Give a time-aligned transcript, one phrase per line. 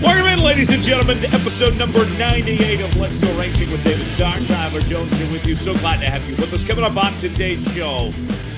[0.00, 4.06] Welcome in, ladies and gentlemen, to episode number 98 of Let's Go Racing with David
[4.06, 4.38] Starr.
[4.46, 5.56] Tyler Jones here with you.
[5.56, 6.62] So glad to have you with us.
[6.62, 8.12] Coming up on today's show,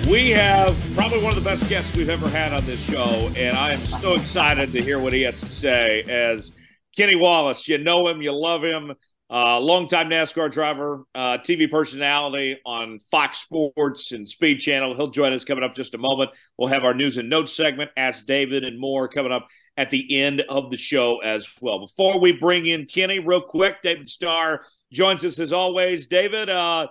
[0.06, 3.56] we have probably one of the best guests we've ever had on this show, and
[3.56, 6.02] I am so excited to hear what he has to say.
[6.02, 6.52] As
[6.94, 8.92] Kenny Wallace, you know him, you love him,
[9.30, 14.96] uh, longtime NASCAR driver, uh, TV personality on Fox Sports and Speed Channel.
[14.96, 16.30] He'll join us coming up just a moment.
[16.58, 19.46] We'll have our news and notes segment, Ask David, and more coming up
[19.76, 21.78] at the end of the show as well.
[21.78, 26.08] Before we bring in Kenny, real quick, David Starr joins us as always.
[26.08, 26.88] David, uh,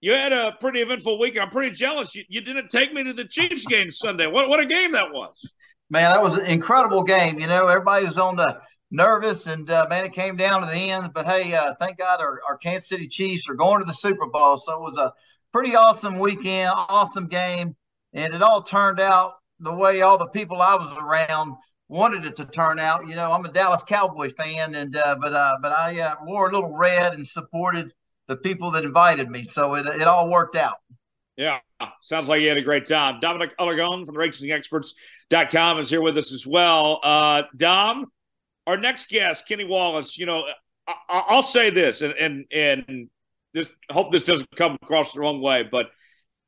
[0.00, 1.38] you had a pretty eventful week.
[1.38, 2.16] I'm pretty jealous.
[2.16, 4.26] You, you didn't take me to the Chiefs game Sunday.
[4.26, 5.48] What what a game that was!
[5.88, 7.38] Man, that was an incredible game.
[7.38, 10.90] You know, everybody was on the nervous, and uh, man, it came down to the
[10.90, 11.10] end.
[11.14, 14.26] But hey, uh, thank God our, our Kansas City Chiefs are going to the Super
[14.26, 14.56] Bowl.
[14.58, 15.12] So it was a
[15.52, 17.76] pretty awesome weekend, awesome game,
[18.12, 21.54] and it all turned out the way all the people I was around
[21.88, 23.06] wanted it to turn out.
[23.06, 26.48] You know, I'm a Dallas Cowboy fan, and uh, but uh, but I uh, wore
[26.48, 27.92] a little red and supported
[28.28, 29.42] the people that invited me.
[29.44, 30.76] So it it all worked out.
[31.36, 31.58] Yeah,
[32.00, 33.20] sounds like you had a great time.
[33.20, 36.98] Dominic Aragon from the RacingExperts.com is here with us as well.
[37.02, 38.06] Uh, Dom,
[38.66, 40.18] our next guest, Kenny Wallace.
[40.18, 40.44] You know,
[40.86, 43.10] I, will say this, and and and
[43.54, 45.90] just hope this doesn't come across the wrong way, but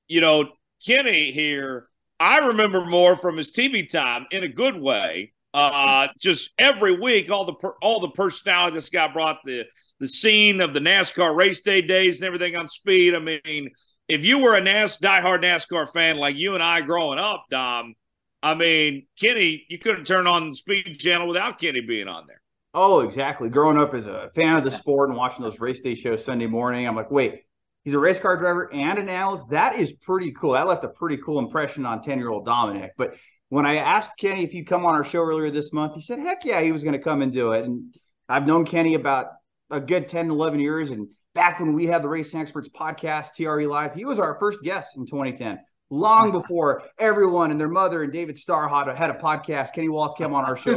[0.06, 0.46] you know,
[0.84, 1.88] Kenny here
[2.20, 5.32] I remember more from his TV time in a good way.
[5.54, 9.64] Uh, just every week, all the per, all the personality this guy brought the
[9.98, 13.14] the scene of the NASCAR race day days and everything on speed.
[13.14, 13.70] I mean,
[14.08, 17.94] if you were a NAS diehard NASCAR fan like you and I growing up, Dom,
[18.42, 22.40] I mean, Kenny, you couldn't turn on the Speed Channel without Kenny being on there.
[22.74, 23.48] Oh, exactly.
[23.48, 26.46] Growing up as a fan of the sport and watching those race day shows Sunday
[26.46, 27.42] morning, I'm like, wait,
[27.88, 29.48] He's a race car driver and an analyst.
[29.48, 30.52] That is pretty cool.
[30.52, 32.92] That left a pretty cool impression on 10 year old Dominic.
[32.98, 33.14] But
[33.48, 36.18] when I asked Kenny if he'd come on our show earlier this month, he said,
[36.18, 37.64] heck yeah, he was going to come and do it.
[37.64, 37.96] And
[38.28, 39.28] I've known Kenny about
[39.70, 40.90] a good 10, 11 years.
[40.90, 44.60] And back when we had the Racing Experts podcast, TRE Live, he was our first
[44.62, 45.58] guest in 2010
[45.90, 49.72] long before everyone and their mother and David Starr had a, had a podcast.
[49.72, 50.76] Kenny Wallace came on our show.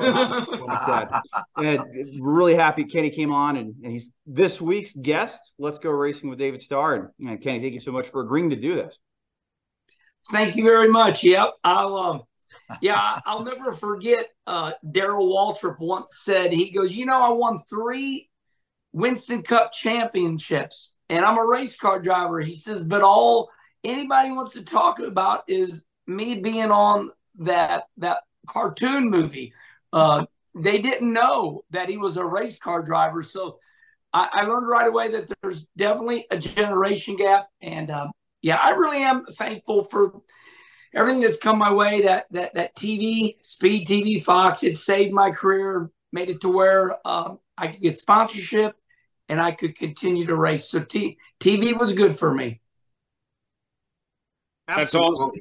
[1.58, 1.84] and
[2.20, 5.54] really happy Kenny came on, and, and he's this week's guest.
[5.60, 6.96] Let's go racing with David Starr.
[6.96, 8.98] And, and, Kenny, thank you so much for agreeing to do this.
[10.32, 11.24] Thank you very much.
[11.24, 11.96] Yep, I'll.
[11.96, 12.22] Um,
[12.82, 14.28] yeah, I'll never forget.
[14.46, 18.30] Uh, Darrell Waltrip once said, "He goes, you know, I won three
[18.94, 23.50] Winston Cup championships, and I'm a race car driver." He says, "But all."
[23.84, 29.54] Anybody wants to talk about is me being on that that cartoon movie.
[29.94, 30.26] Uh,
[30.56, 33.60] they didn't know that he was a race car driver, so
[34.14, 37.48] I, I learned right away that there's definitely a generation gap.
[37.62, 38.12] And um,
[38.42, 40.22] yeah, I really am thankful for
[40.94, 42.02] everything that's come my way.
[42.02, 46.96] That that that TV, Speed TV, Fox, it saved my career, made it to where
[47.08, 48.76] um, I could get sponsorship
[49.30, 50.70] and I could continue to race.
[50.70, 52.61] So t- TV was good for me.
[54.78, 55.32] That's awesome.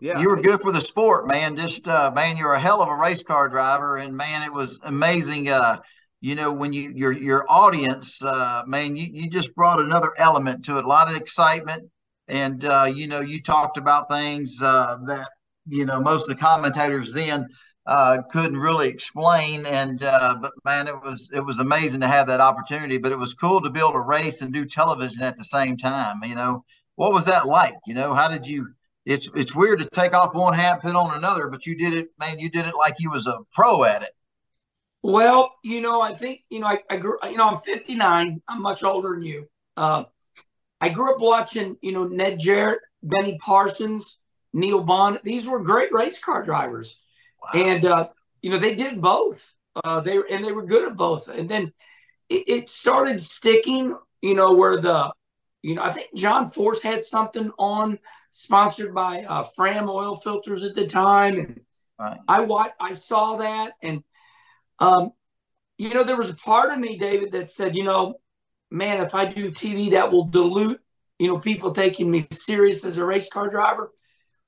[0.00, 0.20] Yeah.
[0.20, 1.56] You were good for the sport, man.
[1.56, 4.78] Just uh, man, you're a hell of a race car driver, and man, it was
[4.82, 5.48] amazing.
[5.48, 5.78] Uh,
[6.20, 10.64] you know, when you your your audience, uh, man, you you just brought another element
[10.66, 10.84] to it.
[10.84, 11.90] A lot of excitement,
[12.28, 15.28] and uh, you know, you talked about things uh, that
[15.66, 17.46] you know most of the commentators then
[17.86, 19.66] uh, couldn't really explain.
[19.66, 22.98] And uh, but man, it was it was amazing to have that opportunity.
[22.98, 25.76] But it was cool to be able to race and do television at the same
[25.76, 26.16] time.
[26.24, 26.64] You know,
[26.96, 27.74] what was that like?
[27.86, 28.68] You know, how did you?
[29.06, 32.08] It's it's weird to take off one hat, put on another, but you did it,
[32.18, 32.38] man.
[32.38, 34.12] You did it like you was a pro at it.
[35.02, 37.18] Well, you know, I think you know, I, I grew.
[37.24, 38.40] You know, I'm 59.
[38.48, 39.46] I'm much older than you.
[39.76, 40.04] Uh,
[40.80, 44.16] I grew up watching, you know, Ned Jarrett, Benny Parsons,
[44.54, 45.22] Neil Bonnett.
[45.22, 46.96] These were great race car drivers,
[47.42, 47.60] wow.
[47.60, 48.06] and uh,
[48.40, 49.52] you know, they did both.
[49.84, 51.28] Uh, they and they were good at both.
[51.28, 51.72] And then
[52.30, 53.94] it, it started sticking.
[54.22, 55.12] You know, where the
[55.64, 57.98] you know, I think John Force had something on
[58.32, 61.60] sponsored by uh, Fram oil filters at the time, and
[61.98, 62.20] right.
[62.28, 64.04] I watched, I saw that, and
[64.78, 65.12] um,
[65.78, 68.16] you know, there was a part of me, David, that said, you know,
[68.70, 70.82] man, if I do TV, that will dilute,
[71.18, 73.90] you know, people taking me serious as a race car driver.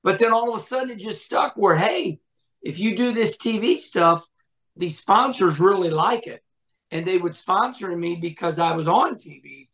[0.03, 2.19] But then all of a sudden, it just stuck where, hey,
[2.61, 4.23] if you do this TV stuff,
[4.75, 6.43] these sponsors really like it,
[6.91, 9.69] and they would sponsor me because I was on TV.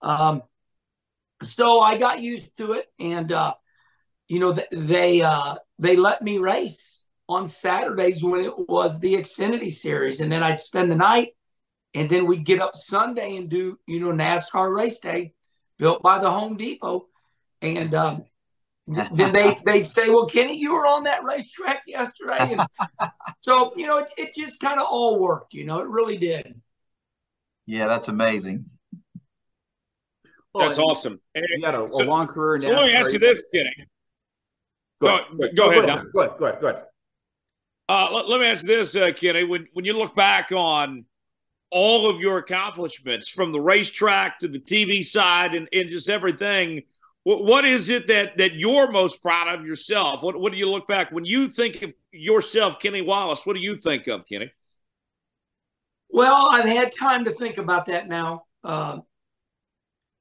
[0.00, 0.42] Um,
[1.42, 3.54] so I got used to it, and uh,
[4.28, 9.72] you know they uh, they let me race on Saturdays when it was the Xfinity
[9.72, 11.30] Series, and then I'd spend the night,
[11.94, 15.32] and then we'd get up Sunday and do you know NASCAR race day
[15.78, 17.06] built by the Home Depot,
[17.62, 18.24] and um,
[18.86, 23.10] then they they'd say, "Well, Kenny, you were on that racetrack yesterday," and
[23.40, 25.54] so you know, it, it just kind of all worked.
[25.54, 26.60] You know, it really did.
[27.66, 28.66] Yeah, that's amazing.
[30.54, 31.20] That's awesome.
[31.34, 32.60] You had a, a long career.
[32.62, 33.74] so let me ask you this, Kenny.
[35.00, 35.28] Go, Go, ahead.
[35.38, 36.04] go Go ahead, ahead.
[36.12, 36.38] Go ahead.
[36.38, 36.60] Go ahead.
[36.60, 36.82] Go ahead.
[37.88, 39.44] Uh, let, let me ask you this, uh, Kenny.
[39.44, 41.04] When when you look back on
[41.70, 46.82] all of your accomplishments from the racetrack to the TV side and, and just everything,
[47.24, 50.22] what, what is it that that you're most proud of yourself?
[50.22, 53.44] What what do you look back when you think of yourself, Kenny Wallace?
[53.44, 54.50] What do you think of, Kenny?
[56.08, 58.44] Well, I've had time to think about that now.
[58.62, 58.98] Uh,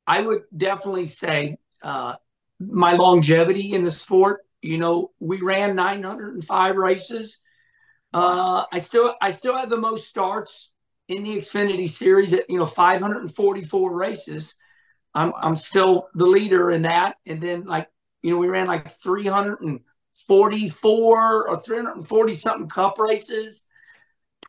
[0.06, 2.14] I would definitely say uh,
[2.60, 4.42] my longevity in the sport.
[4.62, 7.40] You know, we ran 905 races.
[8.14, 10.70] Uh, I still I still have the most starts
[11.08, 14.56] in the Xfinity series at you know 544 races.
[15.14, 15.32] I'm.
[15.36, 17.18] I'm still the leader in that.
[17.26, 17.88] And then like
[18.22, 23.66] you know we ran like 344 or 340 something Cup races,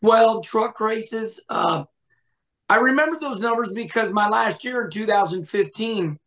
[0.01, 1.41] 12 truck races.
[1.49, 1.85] Uh,
[2.69, 6.19] I remember those numbers because my last year in 2015,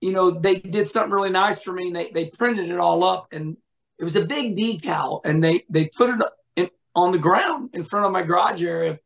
[0.00, 1.88] you know, they did something really nice for me.
[1.88, 3.56] And they they printed it all up, and
[3.98, 6.22] it was a big decal, and they they put it
[6.56, 8.98] in, on the ground in front of my garage area,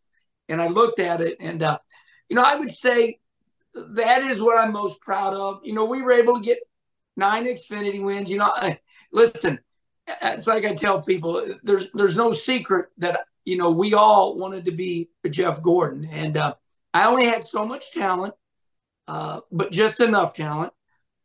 [0.48, 1.78] and I looked at it, and uh,
[2.28, 3.18] you know, I would say
[3.74, 5.60] that is what I'm most proud of.
[5.64, 6.58] You know, we were able to get
[7.16, 8.30] nine Xfinity wins.
[8.30, 8.78] You know, I,
[9.12, 9.58] listen,
[10.06, 14.64] it's like I tell people, there's there's no secret that you know we all wanted
[14.66, 16.54] to be Jeff Gordon, and uh,
[16.92, 18.34] I only had so much talent,
[19.08, 20.72] uh, but just enough talent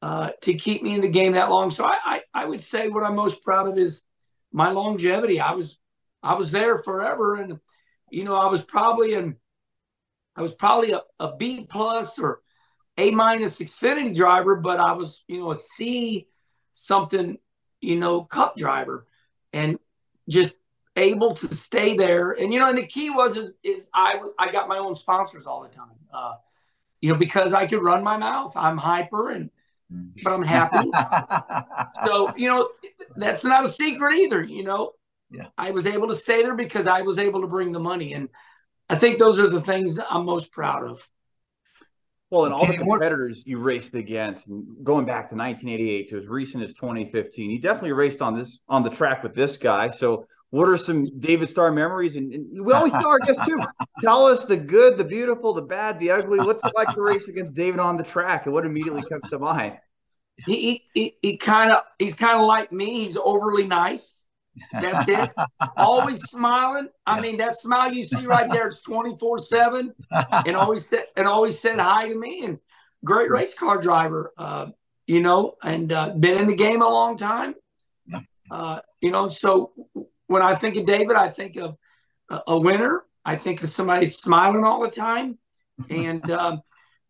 [0.02, 1.72] uh, to keep me in the game that long.
[1.72, 4.04] So I, I I would say what I'm most proud of is
[4.52, 5.40] my longevity.
[5.40, 5.78] I was
[6.24, 7.60] I was there forever, and
[8.10, 9.36] you know I was probably in
[10.40, 12.42] I was probably a, a B plus or
[12.98, 16.28] A minus Xfinity driver, but I was, you know, a C
[16.74, 17.38] something,
[17.82, 19.06] you know, cup driver
[19.52, 19.80] and
[20.30, 20.56] just
[20.96, 22.32] able to stay there.
[22.32, 25.46] And, you know, and the key was, is, is I, I got my own sponsors
[25.46, 26.34] all the time, uh,
[27.02, 28.54] you know, because I could run my mouth.
[28.56, 29.50] I'm hyper and,
[30.24, 30.90] but I'm happy.
[32.06, 32.70] so, you know,
[33.16, 34.44] that's not a secret either.
[34.44, 34.92] You know,
[35.32, 35.48] yeah.
[35.58, 38.14] I was able to stay there because I was able to bring the money.
[38.14, 38.30] And,
[38.90, 41.08] I think those are the things I'm most proud of.
[42.32, 46.28] Well, and all the competitors you raced against, and going back to 1988 to as
[46.28, 49.88] recent as 2015, you definitely raced on this on the track with this guy.
[49.88, 52.16] So, what are some David Starr memories?
[52.16, 53.60] And, and we always tell our guests too.
[54.02, 56.40] Tell us the good, the beautiful, the bad, the ugly.
[56.40, 59.40] What's it like to race against David on the track, and what immediately comes to
[59.40, 59.78] mind?
[60.46, 63.06] He he, he kind of he's kind of like me.
[63.06, 64.24] He's overly nice.
[64.74, 65.30] That's it.
[65.78, 66.90] always smiling.
[67.06, 69.94] I mean, that smile you see right there, it's 24 7
[70.46, 72.60] and always said and always said hi to me and
[73.04, 74.34] great race car driver.
[74.38, 74.68] Uh,
[75.08, 77.56] you know, and uh, been in the game a long time.
[78.52, 79.74] Uh, you know, so
[80.30, 81.76] when I think of David, I think of
[82.30, 83.04] a, a winner.
[83.26, 85.38] I think of somebody smiling all the time,
[85.90, 86.62] and um,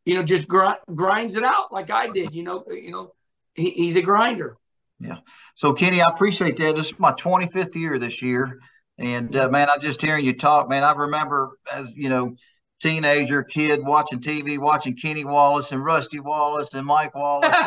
[0.06, 2.34] you know, just gr- grinds it out like I did.
[2.34, 3.12] You know, you know,
[3.54, 4.58] he, he's a grinder.
[5.00, 5.18] Yeah.
[5.56, 6.76] So Kenny, I appreciate that.
[6.76, 8.60] This is my 25th year this year.
[8.98, 12.36] And uh, man, I just hearing you talk, man, I remember as, you know,
[12.82, 17.50] teenager kid watching TV, watching Kenny Wallace and Rusty Wallace and Mike Wallace.
[17.52, 17.58] man,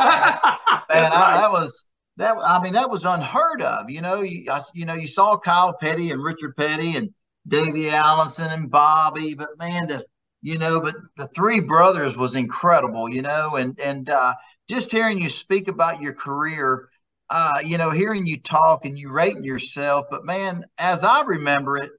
[0.91, 2.37] I, that was that.
[2.37, 3.91] I mean, that was unheard of.
[3.91, 7.11] You know, you, I, you know, you saw Kyle Petty and Richard Petty and
[7.47, 10.05] Davey Allison and Bobby, but man, the
[10.43, 13.09] you know, but the three brothers was incredible.
[13.09, 14.35] You know, and and uh,
[14.69, 16.89] just hearing you speak about your career
[17.33, 20.05] uh, you know, hearing you talk and you rating yourself.
[20.11, 21.91] But man, as I remember it,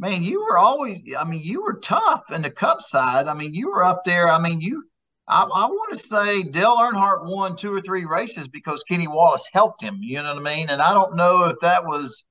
[0.00, 3.28] man, you were always, I mean, you were tough in the cup side.
[3.28, 4.26] I mean, you were up there.
[4.28, 4.89] I mean, you,
[5.30, 9.48] I, I want to say Dale Earnhardt won two or three races because Kenny Wallace
[9.52, 9.98] helped him.
[10.00, 10.70] You know what I mean?
[10.70, 12.24] And I don't know if that was,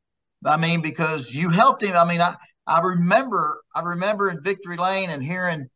[0.46, 1.96] I mean, because you helped him.
[1.96, 2.36] I mean, I,
[2.68, 5.70] I remember, I remember in Victory Lane and hearing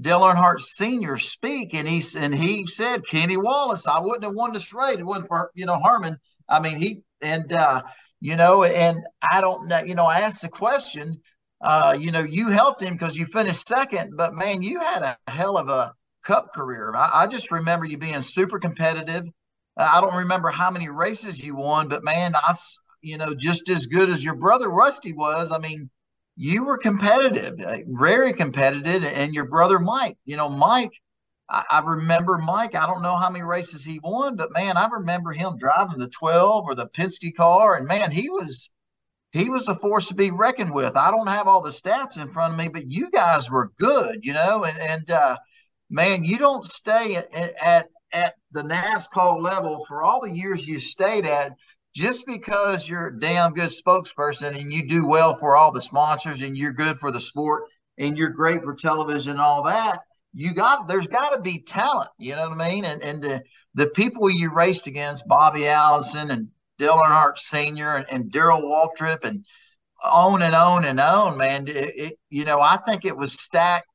[0.00, 1.18] Dale Earnhardt Sr.
[1.18, 4.96] speak, and he and he said Kenny Wallace, I wouldn't have won this race.
[4.96, 6.16] It wasn't for you know Herman.
[6.48, 7.82] I mean, he and uh,
[8.20, 9.80] you know, and I don't know.
[9.80, 11.20] You know, I asked the question.
[11.60, 15.30] Uh, you know, you helped him because you finished second, but man, you had a
[15.30, 15.92] hell of a
[16.22, 16.92] cup career.
[16.94, 19.26] I, I just remember you being super competitive.
[19.76, 22.54] Uh, I don't remember how many races you won, but man, I,
[23.02, 25.52] you know, just as good as your brother Rusty was.
[25.52, 25.90] I mean,
[26.36, 30.16] you were competitive, uh, very competitive, and your brother Mike.
[30.24, 30.92] You know, Mike
[31.50, 32.76] I, I, remember Mike.
[32.76, 36.08] I don't know how many races he won, but man, I remember him driving the
[36.08, 38.70] 12 or the Penske car, and man, he was
[39.32, 40.96] he was a force to be reckoned with.
[40.96, 44.24] I don't have all the stats in front of me, but you guys were good,
[44.24, 45.36] you know, and and uh,
[45.90, 50.78] man, you don't stay at, at at the NASCAR level for all the years you
[50.78, 51.56] stayed at,
[51.94, 56.42] just because you're a damn good spokesperson and you do well for all the sponsors
[56.42, 57.64] and you're good for the sport
[57.98, 60.00] and you're great for television and all that,
[60.32, 62.10] you got there's got to be talent.
[62.18, 62.84] You know what I mean?
[62.84, 63.42] And and the,
[63.74, 67.96] the people you raced against, Bobby Allison and Dale Earnhardt Sr.
[67.96, 69.44] and, and Darrell Waltrip and
[70.04, 71.66] on and on and on, man.
[71.68, 73.86] It, it, you know, I think it was stacked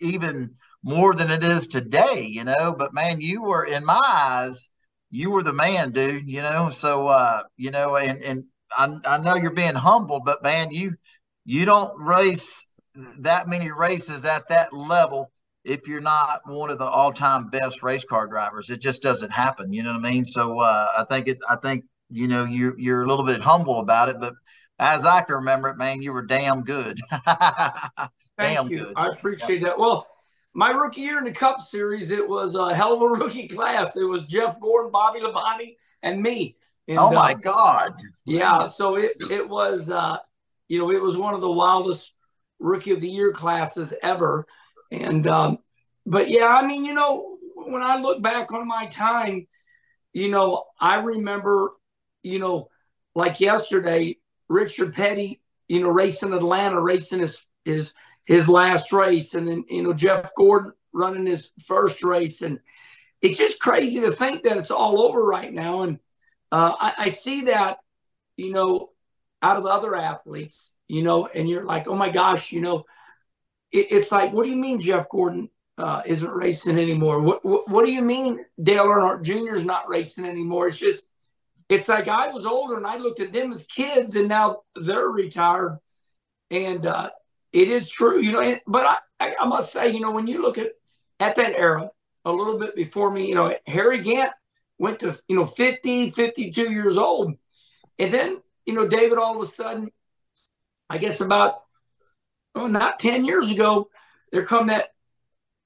[0.00, 2.74] even more than it is today, you know.
[2.76, 4.68] But man, you were in my eyes,
[5.10, 6.26] you were the man, dude.
[6.26, 8.44] You know, so uh, you know, and and
[8.76, 10.94] I, I know you're being humble, but man, you
[11.44, 12.66] you don't race
[13.18, 15.30] that many races at that level
[15.64, 18.70] if you're not one of the all-time best race car drivers.
[18.70, 19.72] It just doesn't happen.
[19.72, 20.24] You know what I mean?
[20.24, 21.38] So uh, I think it.
[21.48, 24.34] I think you know you're you're a little bit humble about it, but
[24.78, 26.98] as I can remember it, man, you were damn good.
[27.26, 28.78] Thank damn you.
[28.78, 28.94] Good.
[28.96, 29.78] I appreciate that.
[29.78, 30.06] Well,
[30.54, 33.96] my rookie year in the Cup Series, it was a hell of a rookie class.
[33.96, 36.56] It was Jeff Gordon, Bobby Labonte, and me.
[36.88, 37.92] And, oh my uh, God!
[38.24, 40.16] Yeah, so it it was uh,
[40.68, 42.12] you know it was one of the wildest
[42.58, 44.46] rookie of the year classes ever,
[44.90, 45.58] and um,
[46.04, 49.46] but yeah, I mean you know when I look back on my time,
[50.12, 51.74] you know I remember
[52.24, 52.70] you know
[53.14, 54.16] like yesterday
[54.48, 57.92] Richard Petty you know racing Atlanta, racing his his
[58.30, 62.60] his last race, and then you know Jeff Gordon running his first race, and
[63.20, 65.82] it's just crazy to think that it's all over right now.
[65.82, 65.98] And
[66.52, 67.78] uh, I, I see that,
[68.36, 68.90] you know,
[69.42, 72.84] out of other athletes, you know, and you're like, oh my gosh, you know,
[73.72, 77.18] it, it's like, what do you mean Jeff Gordon uh, isn't racing anymore?
[77.20, 79.54] What, what, what do you mean Dale Earnhardt Jr.
[79.54, 80.68] is not racing anymore?
[80.68, 81.02] It's just,
[81.68, 85.08] it's like I was older and I looked at them as kids, and now they're
[85.08, 85.80] retired,
[86.52, 87.10] and uh,
[87.52, 88.58] it is true, you know.
[88.66, 90.68] But I, I, must say, you know, when you look at
[91.18, 91.90] at that era,
[92.24, 94.32] a little bit before me, you know, Harry Gant
[94.78, 97.34] went to you know 50, 52 years old,
[97.98, 99.90] and then you know David all of a sudden,
[100.88, 101.62] I guess about
[102.54, 103.90] oh not ten years ago,
[104.32, 104.90] there come that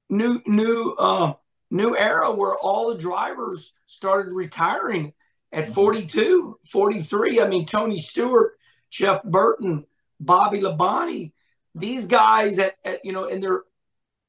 [0.08, 1.34] new new uh,
[1.70, 5.12] new era where all the drivers started retiring
[5.52, 5.72] at mm-hmm.
[5.72, 7.40] 42, 43.
[7.40, 8.54] I mean, Tony Stewart,
[8.90, 9.86] Jeff Burton,
[10.20, 11.32] Bobby Labonte,
[11.74, 13.62] these guys at, at you know, in their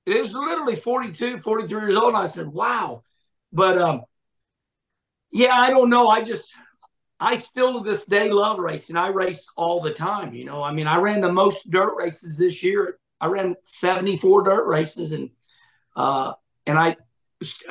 [0.06, 2.10] it was literally 42, 43 years old.
[2.10, 3.04] And I said, wow.
[3.52, 4.04] But um,
[5.32, 6.08] yeah, I don't know.
[6.08, 6.52] I just
[7.20, 8.98] I still to this day love racing.
[8.98, 10.34] I race all the time.
[10.34, 13.00] You know, I mean, I ran the most dirt races this year.
[13.20, 15.30] I ran 74 dirt races and
[15.96, 16.34] uh
[16.66, 16.98] and I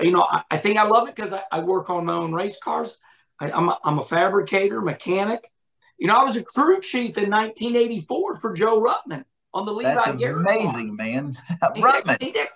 [0.00, 2.32] you know, I, I think I love it because I, I, work on my own
[2.32, 2.98] race cars.
[3.40, 5.50] I, am a, I'm a fabricator, mechanic.
[5.98, 9.24] You know, I was a crew chief in 1984 for Joe Ruttman
[9.54, 11.38] on the Levi That's amazing, man.
[11.62, 12.18] Ruttman.
[12.20, 12.49] Ain't that,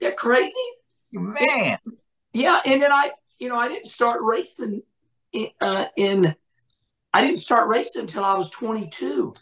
[0.00, 0.52] that crazy?
[1.12, 1.78] Man.
[2.32, 2.60] Yeah.
[2.64, 4.82] And then I, you know, I didn't start racing
[5.32, 6.34] in, uh, in
[7.12, 9.34] I didn't start racing until I was 22.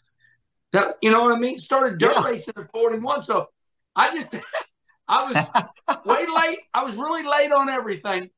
[0.72, 1.58] That, you know what I mean?
[1.58, 2.24] Started dirt yeah.
[2.24, 3.22] racing at 41.
[3.22, 3.48] So
[3.94, 4.34] I just,
[5.08, 6.58] I was way late.
[6.72, 8.30] I was really late on everything.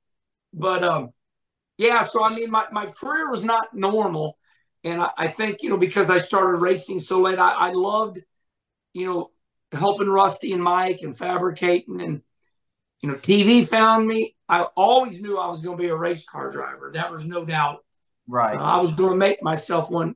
[0.53, 1.11] But um,
[1.77, 4.37] yeah, so I mean, my, my career was not normal.
[4.83, 8.19] And I, I think, you know, because I started racing so late, I, I loved–
[8.99, 9.31] you know,
[9.73, 12.23] helping Rusty and Mike and fabricating and
[13.00, 14.35] you know, TV found me.
[14.49, 16.90] I always knew I was going to be a race car driver.
[16.95, 17.85] That was no doubt.
[18.26, 18.57] Right.
[18.57, 20.14] Uh, I was going to make myself one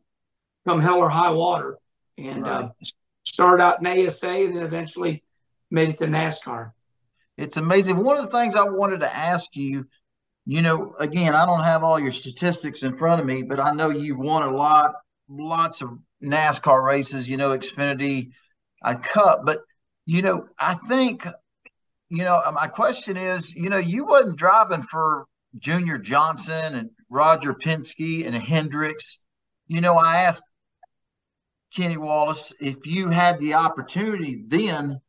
[0.66, 1.78] come hell or high water
[2.18, 2.64] and uh, right.
[2.64, 2.86] uh,
[3.24, 5.22] started out in ASA and then eventually
[5.70, 6.72] made it to NASCAR.
[7.38, 8.02] It's amazing.
[8.02, 9.86] One of the things I wanted to ask you,
[10.44, 13.72] you know, again, I don't have all your statistics in front of me, but I
[13.72, 14.94] know you've won a lot,
[15.28, 18.32] lots of NASCAR races, you know, Xfinity,
[18.84, 19.40] I cut.
[19.44, 19.58] But
[20.06, 21.26] you know, I think
[22.08, 25.26] you know my question is, you know, you wasn't driving for
[25.58, 29.18] Junior Johnson and Roger Penske and Hendricks.
[29.68, 30.44] You know, I asked
[31.74, 35.00] Kenny Wallace if you had the opportunity then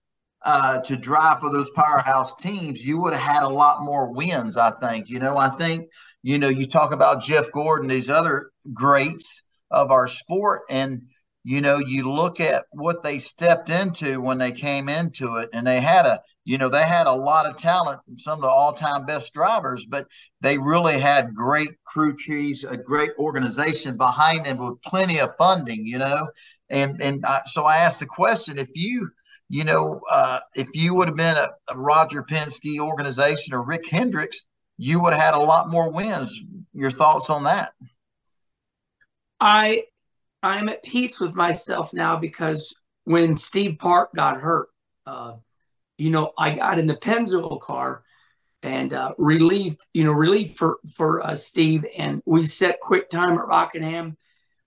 [0.46, 4.58] uh, to drive for those powerhouse teams, you would have had a lot more wins.
[4.58, 5.10] I think.
[5.10, 5.90] You know, I think
[6.22, 11.04] you know you talk about Jeff Gordon, these other greats of our sport, and
[11.44, 15.68] you know, you look at what they stepped into when they came into it, and
[15.68, 19.06] they had a, you know, they had a lot of talent, some of the all-time
[19.06, 20.08] best drivers, but
[20.42, 25.86] they really had great crew chiefs, a great organization behind them with plenty of funding,
[25.86, 26.28] you know,
[26.70, 29.10] and and I, so I asked the question: if you,
[29.50, 33.88] you know, uh, if you would have been a, a Roger Penske organization or Rick
[33.90, 34.46] Hendricks,
[34.78, 36.44] you would have had a lot more wins.
[36.74, 37.74] Your thoughts on that?
[39.40, 39.84] I
[40.44, 44.68] I'm at peace with myself now because when Steve Park got hurt,
[45.06, 45.36] uh,
[45.98, 48.04] you know, I got in the Pennzoil car
[48.62, 51.86] and uh, relief, you know, relief for for uh, Steve.
[51.98, 54.18] And we set quick time at Rockingham.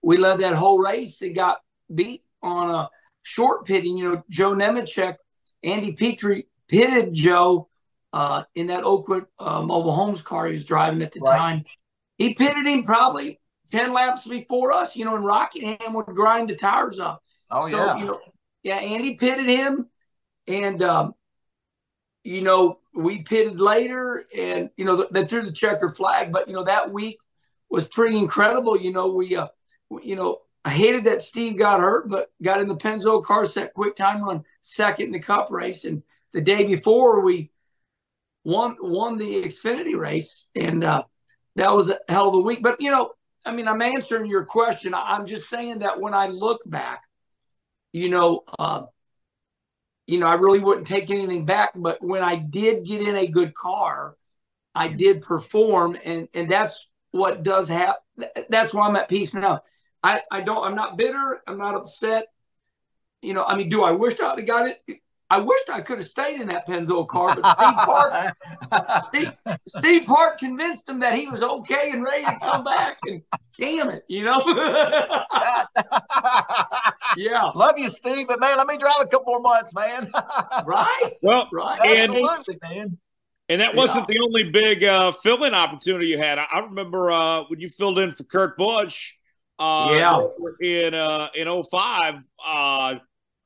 [0.03, 1.59] We led that whole race and got
[1.95, 2.89] beat on a
[3.23, 3.99] short pitting.
[3.99, 5.17] You know, Joe Nemechek,
[5.63, 7.69] Andy Petree pitted Joe
[8.15, 11.37] uh, in that Oakwood uh, mobile homes car he was driving at the right.
[11.37, 11.65] time.
[12.17, 16.57] He pitted him probably 10 laps before us, you know, and Rockingham would grind the
[16.57, 17.23] tires up.
[17.51, 17.97] Oh, so, yeah.
[17.97, 18.21] You know,
[18.63, 19.89] yeah, Andy pitted him.
[20.49, 21.15] And, um,
[22.25, 26.33] you know, we pitted later and, you know, they threw the checker flag.
[26.33, 27.19] But, you know, that week
[27.71, 28.77] was pretty incredible.
[28.77, 29.49] You know, we, uh,
[30.03, 33.75] you know, I hated that Steve got hurt, but got in the Pennzoil car set
[33.75, 35.85] quick time run second in the cup race.
[35.85, 37.53] And the day before we
[38.43, 40.47] won won the Xfinity race.
[40.55, 41.05] And uh,
[41.55, 42.63] that was a hell of a week.
[42.63, 43.13] But, you know,
[43.47, 44.93] I mean, I'm answering your question.
[44.93, 47.05] I'm just saying that when I look back,
[47.93, 48.83] you know, uh,
[50.07, 51.71] you know, I really wouldn't take anything back.
[51.75, 54.17] But when I did get in a good car,
[54.75, 58.03] I did perform, and and that's what does happen.
[58.51, 59.63] That's why I'm at peace now.
[60.03, 60.65] I I don't.
[60.65, 61.41] I'm not bitter.
[61.47, 62.27] I'm not upset.
[63.23, 64.83] You know, I mean, do I wish I'd have got it?
[65.29, 68.13] I wished I could have stayed in that Pennzoil car, but Steve Park,
[69.05, 69.33] Steve,
[69.67, 72.99] Steve Park convinced him that he was okay and ready to come back.
[73.07, 73.23] And
[73.59, 74.41] damn it, you know.
[77.17, 77.43] yeah.
[77.57, 80.09] Love you, Steve, but man, let me drive a couple more months, man.
[80.65, 81.11] right.
[81.23, 81.81] Well, right.
[81.81, 82.99] Absolutely, and, man.
[83.49, 84.15] And that wasn't yeah.
[84.15, 86.39] the only big uh, fill-in opportunity you had.
[86.39, 89.15] I, I remember uh, when you filled in for Kurt Busch.
[89.59, 90.21] Uh, yeah.
[90.61, 92.15] In uh, in 05.
[92.47, 92.95] Uh,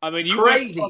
[0.02, 0.82] I mean, you crazy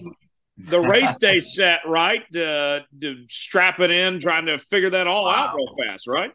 [0.65, 2.25] the race day set, right?
[2.35, 5.49] Uh, to strap it in, trying to figure that all wow.
[5.49, 6.33] out real fast, right?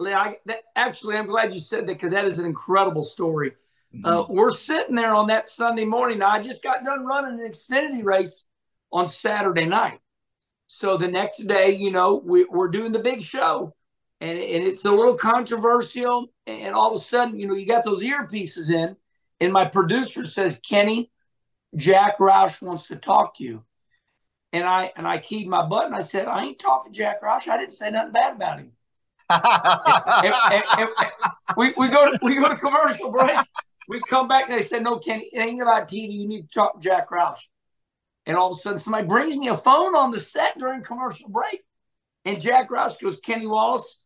[0.00, 3.52] I, that, actually, I'm glad you said that because that is an incredible story.
[3.94, 4.06] Mm-hmm.
[4.06, 6.18] Uh, we're sitting there on that Sunday morning.
[6.18, 8.44] Now, I just got done running an Xfinity race
[8.92, 10.00] on Saturday night.
[10.66, 13.74] So the next day, you know, we, are doing the big show,
[14.20, 16.26] and, and it's a little controversial.
[16.46, 18.96] And all of a sudden, you know, you got those earpieces in,
[19.40, 21.10] and my producer says, Kenny,
[21.74, 23.64] Jack Roush wants to talk to you
[24.52, 25.94] and I and I keyed my button.
[25.94, 27.48] I said, I ain't talking Jack Roush.
[27.48, 28.72] I didn't say nothing bad about him.
[29.30, 30.88] and, and, and,
[31.56, 33.38] we, we go to we go to commercial break.
[33.88, 36.12] We come back and they said, No, Kenny, it ain't about TV.
[36.12, 37.40] You need to talk to Jack Roush.
[38.26, 41.28] And all of a sudden, somebody brings me a phone on the set during commercial
[41.28, 41.62] break.
[42.24, 43.98] And Jack Roush goes, Kenny Wallace,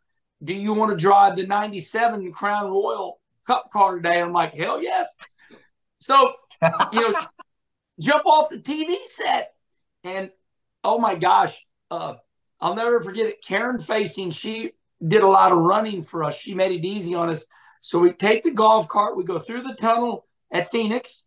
[0.42, 4.20] do you want to drive the 97 Crown Royal Cup car today?
[4.20, 5.08] I'm like, hell yes.
[6.00, 6.32] So,
[6.92, 7.18] you know,
[8.00, 9.54] jump off the TV set
[10.04, 10.30] and
[10.84, 11.58] oh my gosh,
[11.90, 12.14] uh,
[12.60, 13.44] I'll never forget it.
[13.44, 14.72] Karen Facing, she
[15.06, 16.36] did a lot of running for us.
[16.36, 17.44] She made it easy on us.
[17.80, 21.24] So we take the golf cart, we go through the tunnel at Phoenix,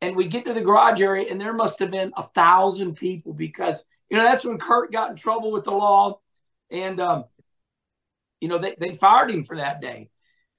[0.00, 3.32] and we get to the garage area, and there must have been a thousand people
[3.32, 6.20] because you know that's when Kurt got in trouble with the law,
[6.70, 7.24] and um,
[8.40, 10.10] you know they, they fired him for that day,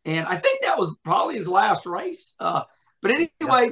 [0.03, 2.35] and I think that was probably his last race.
[2.39, 2.63] Uh,
[3.01, 3.71] but anyway,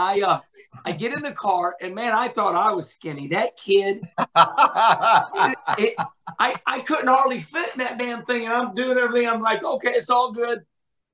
[0.00, 0.40] I uh
[0.84, 3.28] I get in the car and man, I thought I was skinny.
[3.28, 5.94] That kid, it, it,
[6.38, 9.28] I I couldn't hardly fit in that damn thing, and I'm doing everything.
[9.28, 10.60] I'm like, okay, it's all good.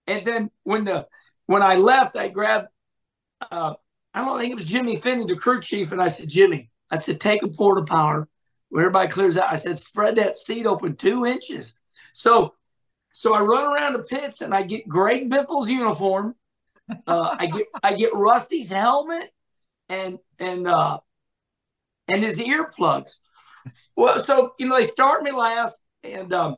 [0.06, 1.06] And then when the
[1.46, 2.68] when I left, I grabbed
[3.50, 3.74] uh
[4.14, 6.98] I don't think it was Jimmy Fennig, the crew chief, and I said, Jimmy, I
[6.98, 8.28] said, take a porta power
[8.68, 9.52] when everybody clears out.
[9.52, 11.74] I said, spread that seat open two inches.
[12.12, 12.54] So
[13.12, 16.36] so I run around the pits and I get Greg Biffle's uniform
[17.06, 19.30] uh, I get I get Rusty's helmet
[19.88, 20.98] and and uh,
[22.08, 23.18] and his earplugs.
[23.96, 26.56] Well, so you know they start me last, and um,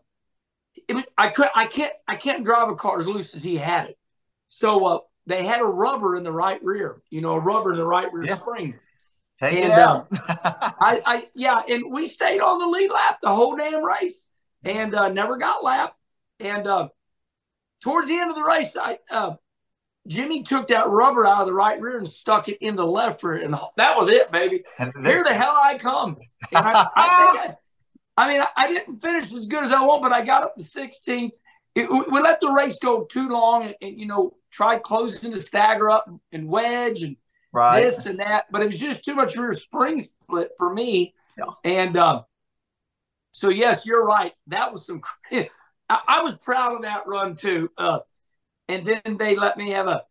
[0.89, 3.91] it, I could I can't I can't drive a car as loose as he had
[3.91, 3.99] it.
[4.49, 7.79] So uh, they had a rubber in the right rear, you know, a rubber in
[7.79, 8.37] the right rear yeah.
[8.37, 8.75] spring.
[9.39, 13.55] Take and, uh, I, I yeah, and we stayed on the lead lap the whole
[13.55, 14.27] damn race,
[14.65, 15.95] and uh, never got lap.
[16.41, 16.89] And uh,
[17.83, 19.35] towards the end of the race, I uh,
[20.09, 23.23] Jimmy took that rubber out of the right rear and stuck it in the left
[23.23, 24.65] rear, and that was it, baby.
[24.79, 26.17] Here the hell I come.
[26.55, 27.57] And I, I think
[28.17, 30.57] I, I mean, I, didn't finish as good as I want, but I got up
[30.57, 31.33] to 16th.
[31.75, 35.41] It, we let the race go too long, and, and, you know, tried closing the
[35.41, 37.17] stagger up and wedge and
[37.53, 37.83] right.
[37.83, 41.15] this and that, but it was just too much rear spring split for me.
[41.37, 41.45] Yeah.
[41.65, 42.23] And uh,
[43.33, 44.33] so, yes, you're right.
[44.49, 45.03] That was some.
[45.33, 45.47] I,
[45.89, 47.71] I was proud of that run too.
[47.79, 48.01] Uh,
[48.69, 50.03] and then they let me have a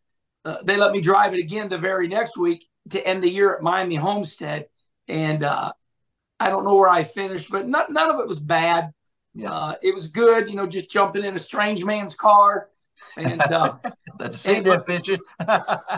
[0.46, 3.56] uh, they let me drive it again the very next week to end the year
[3.56, 4.68] at Miami Homestead,
[5.08, 5.74] and uh,
[6.40, 8.92] I don't know where I finished, but not, none of it was bad.
[9.34, 9.52] Yeah.
[9.52, 12.70] Uh, it was good, you know, just jumping in a strange man's car.
[13.18, 13.76] And uh,
[14.20, 14.88] that's didn't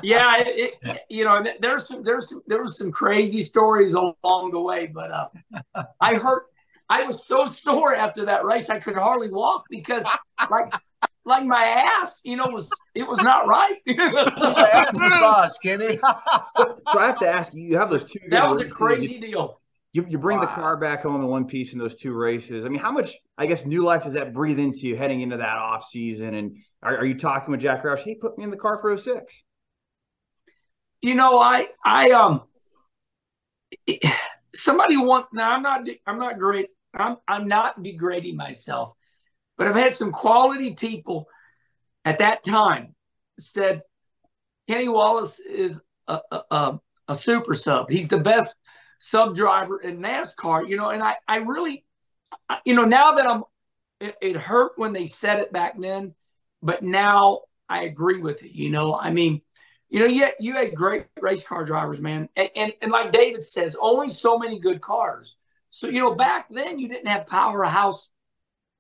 [0.04, 4.52] yeah, it, it, you know, there's some, there's some, there was some crazy stories along
[4.52, 6.48] the way, but uh, I hurt
[6.90, 10.04] I was so sore after that race I could hardly walk because
[10.50, 10.74] like
[11.30, 13.78] like my ass, you know, was it was not right.
[13.88, 15.98] ass massage, Kenny.
[16.58, 18.20] so I have to ask you, you have those two.
[18.30, 18.74] That was races.
[18.74, 19.62] a crazy you, deal.
[19.94, 20.46] You, you bring wow.
[20.46, 22.66] the car back home in one piece in those two races.
[22.66, 25.38] I mean, how much, I guess, new life does that breathe into you heading into
[25.38, 26.36] that off season?
[26.36, 28.00] And are, are you talking with Jack Roush?
[28.00, 29.44] Hey, put me in the car for 06.
[31.02, 32.44] You know, I, I, um,
[34.54, 36.68] somebody want, now I'm not, I'm not great.
[36.94, 38.94] I'm, I'm not degrading myself,
[39.60, 41.28] but I've had some quality people
[42.06, 42.96] at that time
[43.38, 43.82] said
[44.70, 47.90] Kenny Wallace is a, a, a, super sub.
[47.90, 48.56] He's the best
[49.00, 51.84] sub driver in NASCAR, you know, and I, I really,
[52.64, 53.44] you know, now that I'm,
[54.00, 56.16] it, it hurt when they said it back then,
[56.64, 58.52] but now I agree with it.
[58.52, 59.42] You know, I mean,
[59.90, 62.30] you know, you had, you had great race car drivers, man.
[62.38, 65.36] And, and, and like David says, only so many good cars.
[65.70, 68.10] So, you know, back then you didn't have powerhouse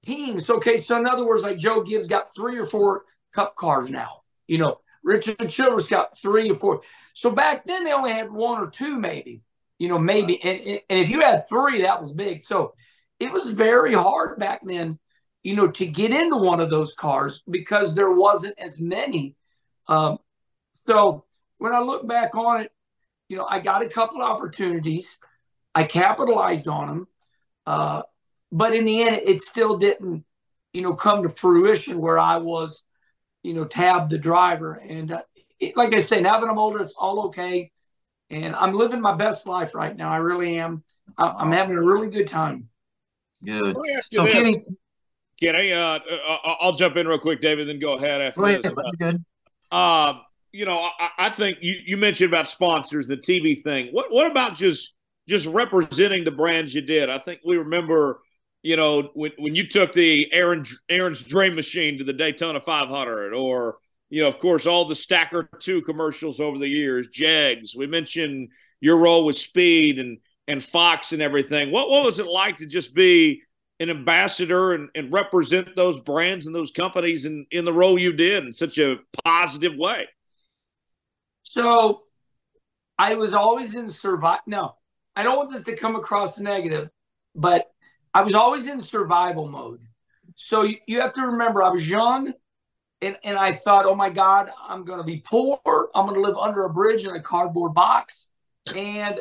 [0.06, 0.50] teams.
[0.50, 0.78] Okay.
[0.78, 4.22] So, in other words, like Joe Gibbs got three or four cup cars now.
[4.48, 6.82] You know, Richard Childress got three or four.
[7.14, 9.44] So back then they only had one or two, maybe
[9.80, 10.42] you know, maybe.
[10.44, 12.42] And, and if you had three, that was big.
[12.42, 12.76] So
[13.20, 15.00] it was very hard back then,
[15.42, 19.36] you know, to get into one of those cars because there wasn't as many.
[19.88, 20.20] Um,
[20.86, 21.26] so
[21.58, 22.72] when I look back on it,
[23.30, 25.18] you know, I got a couple opportunities.
[25.74, 27.08] I capitalized on them.
[27.66, 28.02] Uh,
[28.52, 30.26] but in the end, it still didn't,
[30.74, 32.82] you know, come to fruition where I was,
[33.44, 34.74] you know, tab the driver.
[34.74, 35.22] And uh,
[35.60, 37.72] it, like I say, now that I'm older, it's all okay
[38.30, 40.12] and I'm living my best life right now.
[40.12, 40.84] I really am.
[41.18, 42.70] I'm having a really good time.
[43.44, 43.76] Good.
[44.12, 44.64] So, Kenny,
[45.40, 48.42] Kenny, uh, uh, I'll jump in real quick, David, then go ahead after.
[48.42, 48.74] Go ahead, this.
[49.00, 49.24] good.
[49.72, 50.20] Uh,
[50.52, 53.90] you know, I, I, think you, you mentioned about sponsors, the TV thing.
[53.92, 54.94] What what about just
[55.28, 57.10] just representing the brands you did?
[57.10, 58.22] I think we remember,
[58.62, 63.34] you know, when when you took the Aaron Aaron's Dream Machine to the Daytona 500,
[63.34, 63.78] or
[64.10, 67.76] you know, of course, all the Stacker 2 commercials over the years, Jegs.
[67.76, 68.50] We mentioned
[68.82, 70.18] your role with Speed and
[70.48, 71.72] and Fox and everything.
[71.72, 73.44] What what was it like to just be
[73.80, 78.12] an ambassador and, and represent those brands and those companies in, in the role you
[78.12, 80.06] did in such a positive way?
[81.44, 82.02] So
[82.98, 84.42] I was always in survival.
[84.48, 84.76] No,
[85.16, 86.90] I don't want this to come across negative,
[87.36, 87.72] but
[88.14, 89.82] I was always in survival mode.
[90.36, 92.34] So you, you have to remember, I was young
[93.02, 95.60] and, and I thought, oh my God, I'm going to be poor.
[95.94, 98.28] I'm going to live under a bridge in a cardboard box.
[98.76, 99.20] And,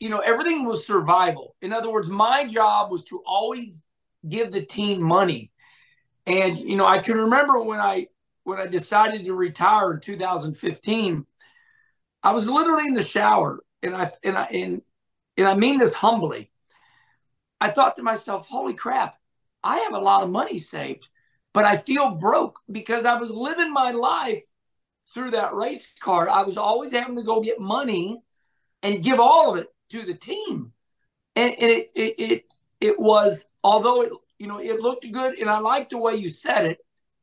[0.00, 1.56] you know, everything was survival.
[1.62, 3.84] In other words, my job was to always
[4.28, 5.50] give the team money.
[6.26, 8.06] And, you know, I can remember when I,
[8.44, 11.26] when I decided to retire in 2015,
[12.22, 14.82] I was literally in the shower and I, and I, and,
[15.36, 16.51] and I mean this humbly.
[17.62, 19.16] I thought to myself, holy crap,
[19.62, 21.08] I have a lot of money saved
[21.52, 24.42] but I feel broke because I was living my life
[25.12, 26.28] through that race car.
[26.28, 28.22] I was always having to go get money
[28.82, 30.72] and give all of it to the team.
[31.36, 32.44] And, and it, it, it,
[32.80, 36.30] it was, although it, you know, it looked good and I liked the way you
[36.30, 36.78] said it.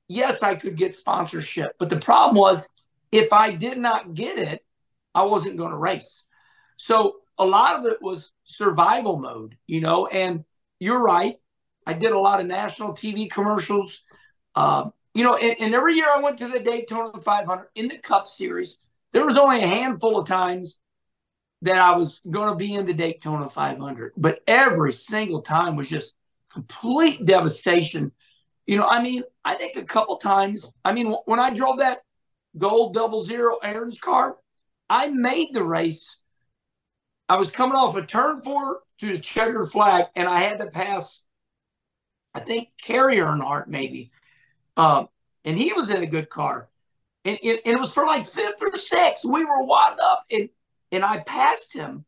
[0.07, 2.67] Yes, I could get sponsorship, but the problem was
[3.11, 4.65] if I did not get it,
[5.13, 6.23] I wasn't going to race.
[6.77, 10.43] So a lot of it was survival mode, you know, and
[10.79, 11.35] you're right.
[11.87, 14.01] I did a lot of national TV commercials.
[14.55, 17.97] Um, you know, and, and, every year I went to the Daytona 500 in the
[17.97, 18.77] Cup Series.
[19.13, 20.77] There was only a handful of times
[21.61, 25.89] that I was going to be in the Daytona 500, but every single time was
[25.89, 26.13] just
[26.51, 28.11] complete devastation.
[28.65, 30.71] You know, I mean, I think a couple times.
[30.85, 31.99] I mean, when I drove that
[32.57, 34.37] gold double zero Aaron's car,
[34.89, 36.18] I made the race.
[37.29, 40.67] I was coming off a turn four to the checkered flag, and I had to
[40.67, 41.21] pass.
[42.33, 44.11] I think Kerry Earnhardt maybe
[44.79, 45.09] um,
[45.43, 46.69] and he was in a good car.
[47.25, 49.25] And, and, and, it was for like fifth or sixth.
[49.25, 50.49] We were wound up and
[50.91, 52.05] and I passed him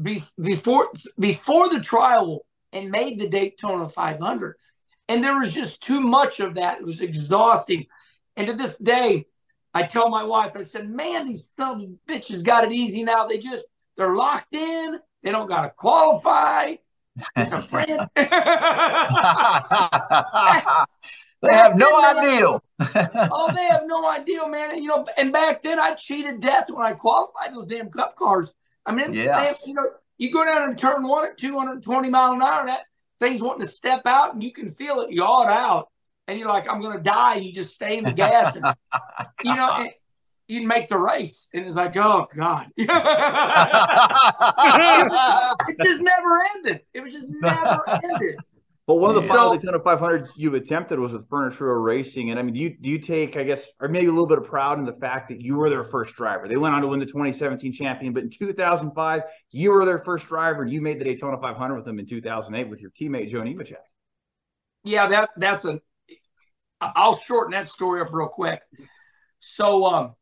[0.00, 4.56] be, before before the tri-oval and made the Daytona 500.
[5.08, 6.78] And there was just too much of that.
[6.78, 7.86] It was exhausting.
[8.36, 9.26] And to this day,
[9.74, 13.26] I tell my wife, I said, man, these son bitches got it easy now.
[13.26, 14.98] They just, they're locked in.
[15.22, 16.74] They don't got to qualify.
[17.36, 18.08] It's a friend.
[21.42, 22.46] They have no idea.
[23.32, 24.70] oh, they have no idea, man.
[24.70, 28.14] And, you know, and back then I cheated death when I qualified those damn cup
[28.14, 28.54] cars.
[28.86, 29.66] I mean, yes.
[29.66, 32.82] you know, you go down and turn one at 220 mile an hour, and that
[33.18, 35.88] thing's wanting to step out and you can feel it yaw out.
[36.28, 37.36] And you're like, I'm going to die.
[37.36, 38.54] And you just stay in the gas.
[38.54, 38.64] And,
[39.42, 39.90] you know, and,
[40.52, 41.48] you'd make the race.
[41.54, 42.66] And it's like, oh God.
[42.76, 42.86] it
[45.82, 46.80] just never ended.
[46.92, 48.36] It was just never ended.
[48.86, 52.42] But one of the final Daytona 500s you've attempted was with Furniture Racing, and I
[52.42, 54.80] mean, do you do you take, I guess, or maybe a little bit of proud
[54.80, 56.48] in the fact that you were their first driver?
[56.48, 60.26] They went on to win the 2017 champion, but in 2005, you were their first
[60.26, 63.42] driver, and you made the Daytona 500 with them in 2008 with your teammate Joe
[63.42, 63.76] Nemechek.
[64.82, 65.80] Yeah, that that's a.
[66.80, 68.60] I'll shorten that story up real quick.
[69.38, 70.14] So, um,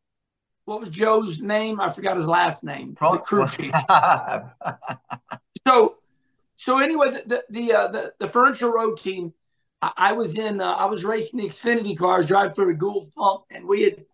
[0.65, 1.79] what was Joe's name?
[1.79, 2.95] I forgot his last name.
[2.95, 3.73] Probably, the crew chief.
[5.67, 5.95] so
[6.55, 9.33] so anyway, the the the, uh, the, the Furniture Row team,
[9.81, 10.61] I, I was in.
[10.61, 14.05] Uh, I was racing the Xfinity cars, driving for the Gould Pump, and we had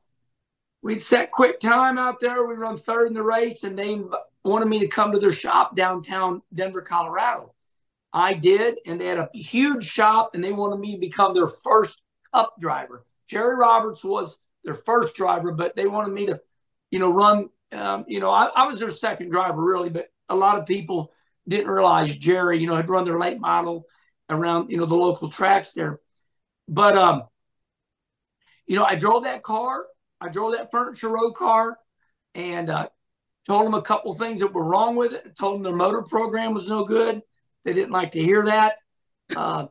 [0.81, 2.45] we'd set quick time out there.
[2.45, 4.01] We run third in the race, and they
[4.43, 7.53] wanted me to come to their shop downtown Denver, Colorado.
[8.13, 11.49] I did, and they had a huge shop, and they wanted me to become their
[11.49, 12.01] first
[12.33, 13.05] Cup driver.
[13.27, 16.41] Jerry Roberts was their first driver, but they wanted me to,
[16.91, 17.47] you know, run.
[17.71, 21.13] Um, you know, I, I was their second driver, really, but a lot of people
[21.47, 23.85] didn't realize Jerry, you know, had run their late model
[24.29, 26.01] around, you know, the local tracks there.
[26.67, 27.23] But, um,
[28.67, 29.85] you know, I drove that car.
[30.19, 31.77] I drove that Furniture Row car
[32.35, 32.89] and uh,
[33.45, 35.23] told them a couple things that were wrong with it.
[35.25, 37.21] I told them their motor program was no good.
[37.63, 38.75] They didn't like to hear that.
[39.33, 39.67] Uh,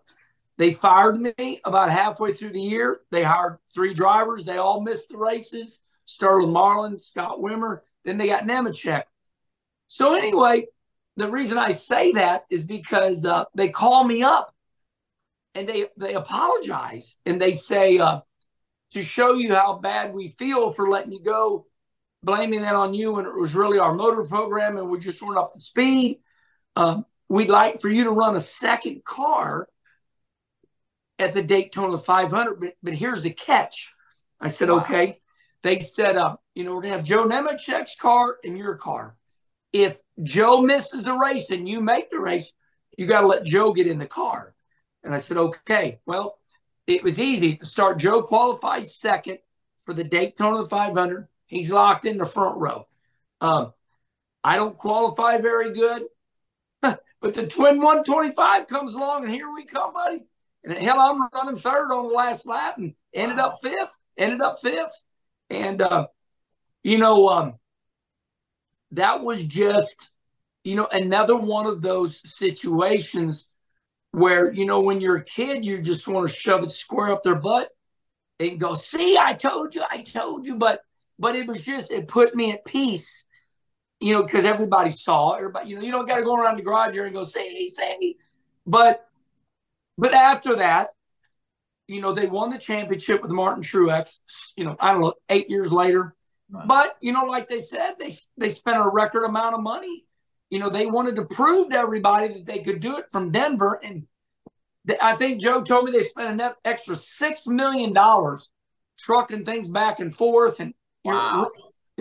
[0.58, 3.00] they fired me about halfway through the year.
[3.10, 4.44] They hired three drivers.
[4.44, 5.80] They all missed the races.
[6.06, 7.80] Sterling Marlin, Scott Wimmer.
[8.04, 9.02] Then they got Nemechek.
[9.88, 10.66] So anyway,
[11.16, 14.54] the reason I say that is because uh, they call me up
[15.54, 18.20] and they they apologize and they say uh,
[18.92, 21.66] to show you how bad we feel for letting you go,
[22.22, 25.38] blaming that on you when it was really our motor program and we just weren't
[25.38, 26.20] up to speed.
[26.74, 29.68] Uh, we'd like for you to run a second car
[31.18, 33.92] at the Daytona 500, but, but here's the catch.
[34.40, 34.78] I said, wow.
[34.78, 35.20] okay.
[35.62, 39.16] They said, uh, you know, we're gonna have Joe Nemechek's car and your car
[39.72, 42.50] if Joe misses the race and you make the race,
[42.96, 44.54] you got to let Joe get in the car.
[45.04, 46.00] And I said, okay.
[46.06, 46.38] Well,
[46.86, 47.98] it was easy to start.
[47.98, 49.38] Joe qualified second
[49.84, 51.28] for the Daytona 500.
[51.46, 52.86] He's locked in the front row.
[53.40, 53.72] Um,
[54.42, 56.04] I don't qualify very good,
[56.80, 60.22] but the twin 125 comes along, and here we come, buddy.
[60.66, 63.92] And hell, I'm running third on the last lap and ended up fifth.
[64.18, 64.98] Ended up fifth,
[65.50, 66.06] and uh,
[66.82, 67.54] you know, um,
[68.92, 70.10] that was just,
[70.64, 73.46] you know, another one of those situations
[74.12, 77.22] where, you know, when you're a kid, you just want to shove it square up
[77.22, 77.68] their butt
[78.40, 80.56] and go, see, I told you, I told you.
[80.56, 80.80] But,
[81.18, 83.26] but it was just, it put me at peace,
[84.00, 86.62] you know, because everybody saw, everybody, you know, you don't got to go around the
[86.62, 88.16] garage here and go, see, see.
[88.66, 89.06] But,
[89.98, 90.90] but after that,
[91.88, 94.18] you know, they won the championship with Martin Truex,
[94.56, 96.14] you know, I don't know, eight years later.
[96.48, 100.04] But you know, like they said, they they spent a record amount of money.
[100.48, 103.80] You know, they wanted to prove to everybody that they could do it from Denver,
[103.82, 104.06] and
[104.84, 108.48] they, I think Joe told me they spent an extra six million dollars
[109.00, 110.72] trucking things back and forth and
[111.04, 111.50] wow.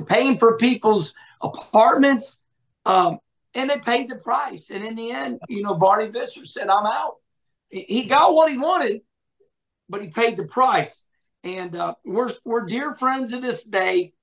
[0.06, 2.42] paying for people's apartments.
[2.86, 3.20] Um,
[3.56, 4.70] and they paid the price.
[4.70, 7.16] And in the end, you know, Barney Visser said, I'm out.
[7.82, 9.02] He got what he wanted,
[9.90, 11.06] but he paid the price.
[11.44, 14.14] And uh, we're, we're dear friends to this day.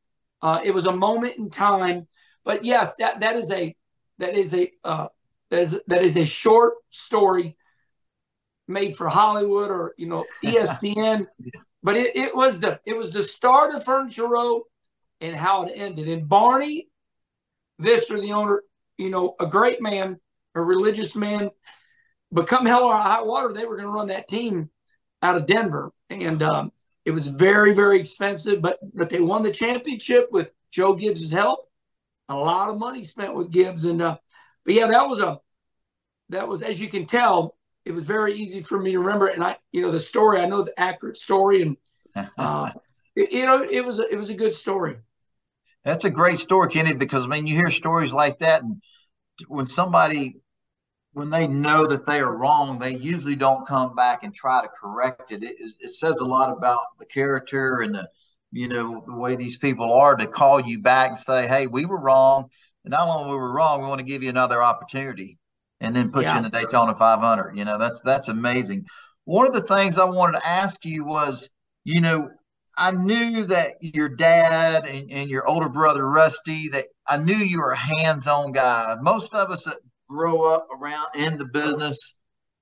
[0.40, 2.06] Uh, it was a moment in time,
[2.44, 3.76] but yes, that that is a
[4.18, 5.06] that is a uh,
[5.50, 7.56] that is that is a short story
[8.66, 11.28] made for Hollywood or you know ESPN.
[11.80, 14.62] but it, it was the it was the start of Furniture Row
[15.20, 16.08] and how it ended.
[16.08, 16.88] And Barney
[17.78, 18.62] Visser, the owner,
[18.98, 20.18] you know, a great man,
[20.54, 21.50] a religious man.
[22.32, 24.70] But come hell or high water, they were going to run that team
[25.20, 26.72] out of Denver, and um,
[27.04, 31.70] it was very, very expensive, but but they won the championship with Joe Gibbs' help.
[32.28, 34.16] A lot of money spent with Gibbs, and uh,
[34.64, 35.38] but yeah, that was a
[36.30, 39.26] that was as you can tell, it was very easy for me to remember.
[39.26, 41.76] And I, you know, the story, I know the accurate story, and
[42.38, 42.70] uh,
[43.14, 44.96] it, you know, it was a, it was a good story.
[45.84, 48.80] That's a great story, Kenny, because I mean, you hear stories like that, and
[49.48, 50.36] when somebody
[51.12, 54.68] when they know that they are wrong, they usually don't come back and try to
[54.68, 55.42] correct it.
[55.42, 58.08] It, it says a lot about the character and the,
[58.50, 61.84] you know, the way these people are to call you back and say, "Hey, we
[61.84, 62.48] were wrong,
[62.84, 65.38] and not only were we were wrong, we want to give you another opportunity,
[65.80, 66.32] and then put yeah.
[66.32, 68.86] you in the Daytona 500." You know, that's that's amazing.
[69.24, 71.50] One of the things I wanted to ask you was,
[71.84, 72.30] you know,
[72.78, 77.60] I knew that your dad and, and your older brother Rusty, that I knew you
[77.60, 78.96] were a hands-on guy.
[79.00, 79.68] Most of us
[80.12, 82.16] grow up around in the business,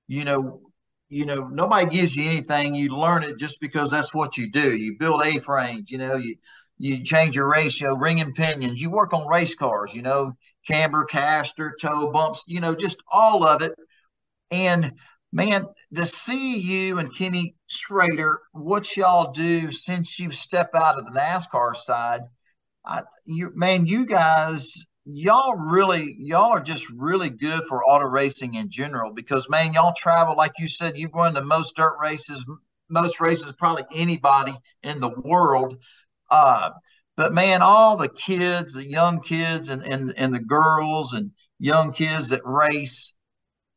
[0.07, 0.61] you know,
[1.09, 2.73] you know, nobody gives you anything.
[2.73, 4.75] You learn it just because that's what you do.
[4.77, 6.35] You build A frames, you know, you
[6.77, 8.81] you change your ratio, ring and pinions.
[8.81, 10.31] You work on race cars, you know,
[10.67, 13.73] camber, caster, toe bumps, you know, just all of it.
[14.49, 14.93] And
[15.31, 21.05] man, to see you and Kenny Schrader, what y'all do since you've stepped out of
[21.05, 22.21] the NASCAR side,
[22.85, 28.55] I, you man, you guys, y'all really, y'all are just really good for auto racing
[28.55, 32.45] in general because man, y'all travel like you said, you've run the most dirt races,
[32.89, 35.77] most races probably anybody in the world.
[36.29, 36.71] Uh,
[37.17, 41.91] but man, all the kids, the young kids, and and and the girls and young
[41.91, 43.13] kids that race,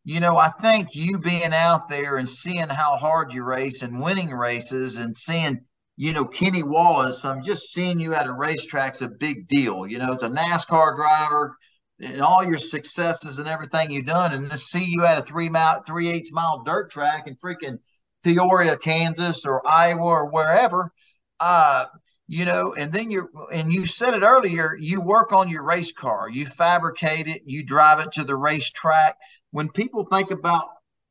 [0.04, 4.00] you know, I think you being out there and seeing how hard you race and
[4.00, 5.64] winning races and seeing,
[5.96, 9.86] you know, Kenny Wallace, I'm just seeing you at a racetrack's a big deal.
[9.86, 11.56] You know, it's a NASCAR driver
[12.00, 15.48] and all your successes and everything you've done, and to see you at a three
[15.48, 17.78] mile, three eighths mile dirt track in freaking
[18.24, 20.90] Peoria, Kansas, or Iowa, or wherever.
[21.38, 21.84] Uh,
[22.26, 25.92] you know, and then you're and you said it earlier, you work on your race
[25.92, 29.16] car, you fabricate it, you drive it to the racetrack.
[29.52, 30.66] When people think about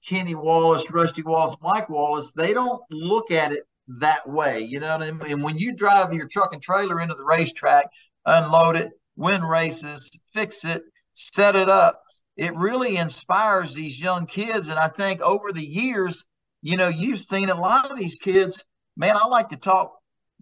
[0.06, 4.60] Kenny Wallace, Rusty Wallace, Mike Wallace, they don't look at it that way.
[4.60, 5.32] You know what I mean?
[5.32, 7.88] And when you drive your truck and trailer into the racetrack,
[8.26, 12.02] unload it, win races, fix it, set it up,
[12.38, 14.70] it really inspires these young kids.
[14.70, 16.26] And I think over the years,
[16.62, 18.64] you know, you've seen a lot of these kids.
[18.98, 19.94] Man, I like to talk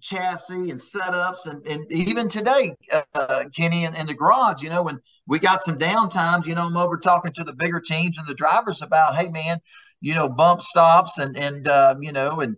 [0.01, 2.75] chassis and setups and, and even today
[3.13, 6.65] uh, kenny in, in the garage you know when we got some downtimes you know
[6.65, 9.59] i'm over talking to the bigger teams and the drivers about hey man
[10.01, 12.57] you know bump stops and and uh, you know and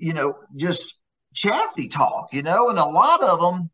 [0.00, 0.96] you know just
[1.34, 3.70] chassis talk you know and a lot of them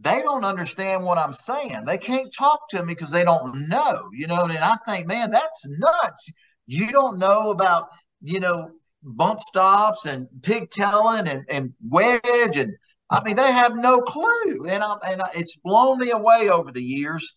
[0.00, 1.84] they don't understand what i'm saying.
[1.84, 5.30] They can't talk to me because they don't know you know and i think man
[5.30, 6.32] that's nuts.
[6.66, 7.88] You don't know about
[8.22, 8.70] you know
[9.02, 12.72] bump stops and pigtailing and, and wedge and
[13.10, 14.66] I mean they have no clue.
[14.68, 17.36] And I'm and I, it's blown me away over the years.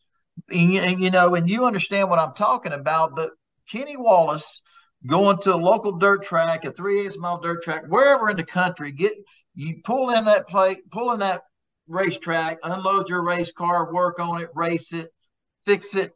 [0.50, 3.32] And, and, you know and you understand what I'm talking about but
[3.70, 4.62] Kenny Wallace
[5.06, 8.44] going to a local dirt track a 3 8 mile dirt track wherever in the
[8.44, 9.14] country get
[9.54, 11.42] you pull in that plate pull in that
[11.88, 15.12] racetrack unload your race car work on it race it
[15.66, 16.12] fix it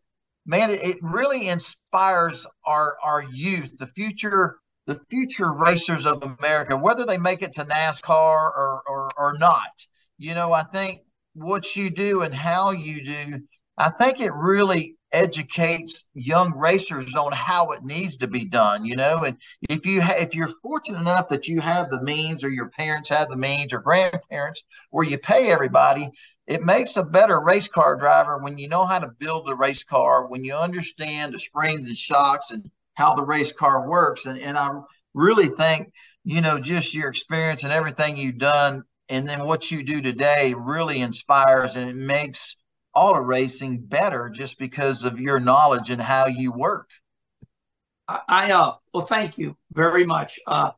[0.46, 6.76] man it, it really inspires our our youth the future the future racers of America,
[6.76, 9.86] whether they make it to NASCAR or, or, or not.
[10.18, 11.02] You know, I think
[11.36, 13.40] what you do and how you do,
[13.78, 18.96] I think it really educates young racers on how it needs to be done you
[18.96, 19.38] know and
[19.70, 23.10] if you ha- if you're fortunate enough that you have the means or your parents
[23.10, 26.10] have the means or grandparents where you pay everybody
[26.50, 29.84] it makes a better race car driver when you know how to build a race
[29.84, 32.70] car when you understand the springs and shocks and
[33.00, 34.26] how the race car works.
[34.26, 34.70] And, and I
[35.14, 35.94] really think,
[36.26, 40.54] you know, just your experience and everything you've done and then what you do today
[40.58, 42.58] really inspires and it makes
[43.00, 46.90] auto racing better just because of your knowledge and how you work.
[48.08, 50.40] I, uh well thank you very much.
[50.48, 50.72] Uh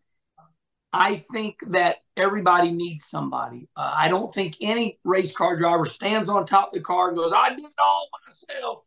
[0.94, 3.70] I think that everybody needs somebody.
[3.78, 7.18] Uh, I don't think any race car driver stands on top of the car and
[7.18, 8.86] goes, "I did it all myself.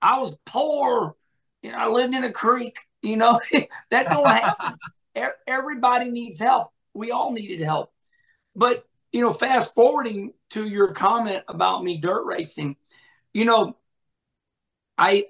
[0.00, 1.14] I was poor
[1.62, 2.78] you know, I lived in a creek.
[3.02, 3.40] You know,
[3.90, 4.76] that don't happen.
[5.46, 6.70] Everybody needs help.
[6.94, 7.92] We all needed help.
[8.54, 12.76] But, you know, fast forwarding to your comment about me dirt racing,
[13.32, 13.76] you know,
[14.96, 15.26] I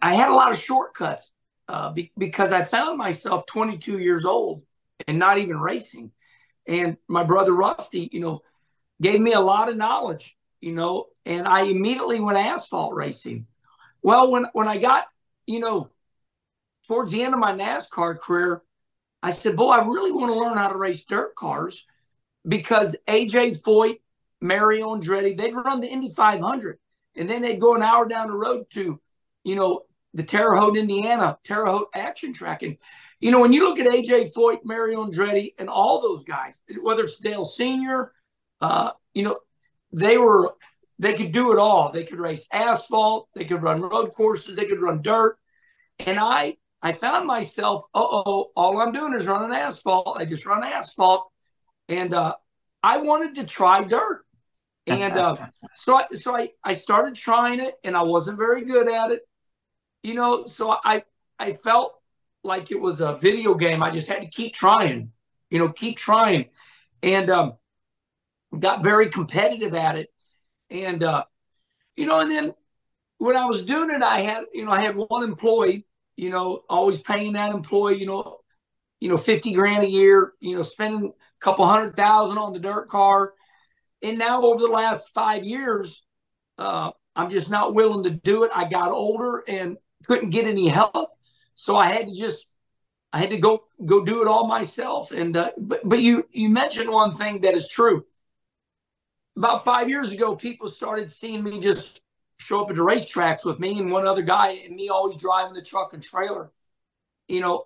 [0.00, 1.32] I had a lot of shortcuts
[1.68, 4.62] uh, be, because I found myself 22 years old
[5.06, 6.12] and not even racing.
[6.66, 8.42] And my brother Rusty, you know,
[9.00, 13.46] gave me a lot of knowledge, you know, and I immediately went asphalt racing.
[14.02, 15.06] Well, when when I got
[15.46, 15.90] you know,
[16.86, 18.62] towards the end of my NASCAR career,
[19.22, 21.84] I said, boy, I really want to learn how to race dirt cars
[22.46, 24.00] because AJ Foyt,
[24.40, 26.78] Mario Andretti, they'd run the Indy 500
[27.16, 29.00] and then they'd go an hour down the road to,
[29.44, 29.82] you know,
[30.14, 32.62] the Terre Haute, Indiana, Terre Haute action track.
[32.62, 32.76] And,
[33.20, 37.04] you know, when you look at AJ Foyt, Mario Andretti, and all those guys, whether
[37.04, 38.12] it's Dale Sr.,
[38.60, 39.38] uh, you know,
[39.92, 40.54] they were
[40.98, 41.90] they could do it all.
[41.90, 45.36] They could race asphalt, they could run road courses, they could run dirt.
[45.98, 50.16] And I I found myself, uh oh, all I'm doing is running asphalt.
[50.18, 51.31] I just run asphalt.
[51.92, 52.34] And uh,
[52.82, 54.24] I wanted to try dirt.
[54.86, 55.36] And uh,
[55.76, 59.22] so I so I, I started trying it and I wasn't very good at it.
[60.02, 61.04] You know, so I
[61.38, 61.94] I felt
[62.42, 63.82] like it was a video game.
[63.82, 65.12] I just had to keep trying,
[65.50, 66.46] you know, keep trying.
[67.04, 67.54] And um,
[68.58, 70.12] got very competitive at it
[70.72, 71.24] and uh,
[71.96, 72.54] you know, and then
[73.18, 75.86] when I was doing it, I had you know I had one employee,
[76.16, 78.38] you know, always paying that employee, you know,
[79.00, 81.12] you know, fifty grand a year, you know, spending
[81.42, 83.34] couple hundred thousand on the dirt car,
[84.02, 86.02] and now over the last five years,
[86.58, 88.50] uh, I'm just not willing to do it.
[88.54, 89.76] I got older and
[90.06, 91.10] couldn't get any help,
[91.54, 92.46] so I had to just
[93.12, 95.12] I had to go go do it all myself.
[95.12, 98.04] And uh, but but you you mentioned one thing that is true.
[99.36, 102.00] About five years ago, people started seeing me just
[102.38, 105.54] show up at the racetracks with me and one other guy, and me always driving
[105.54, 106.50] the truck and trailer.
[107.28, 107.64] You know,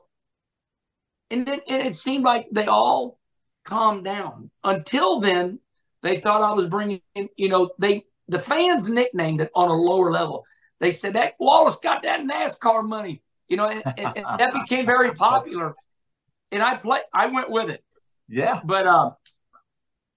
[1.30, 3.18] and then and it seemed like they all
[3.66, 4.50] calmed down.
[4.64, 5.58] Until then,
[6.02, 7.00] they thought I was bringing.
[7.36, 10.44] You know, they the fans nicknamed it on a lower level.
[10.80, 14.86] They said that Wallace got that NASCAR money you know, and, and, and that became
[14.86, 15.74] very popular.
[16.52, 17.84] And I play, I went with it.
[18.28, 18.60] Yeah.
[18.64, 19.14] But um,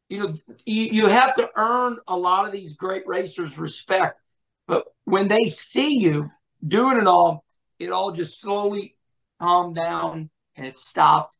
[0.09, 0.33] you know,
[0.65, 4.19] you, you have to earn a lot of these great racers respect.
[4.67, 6.29] But when they see you
[6.65, 7.45] doing it all,
[7.77, 8.95] it all just slowly
[9.39, 11.35] calmed down and it stopped.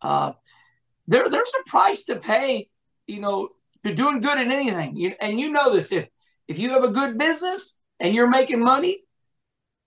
[0.00, 0.32] Uh,
[1.06, 2.68] there, there's a price to pay.
[3.06, 3.50] You know,
[3.82, 4.96] you're doing good in anything.
[4.96, 6.08] You, and you know this if
[6.48, 9.02] if you have a good business and you're making money,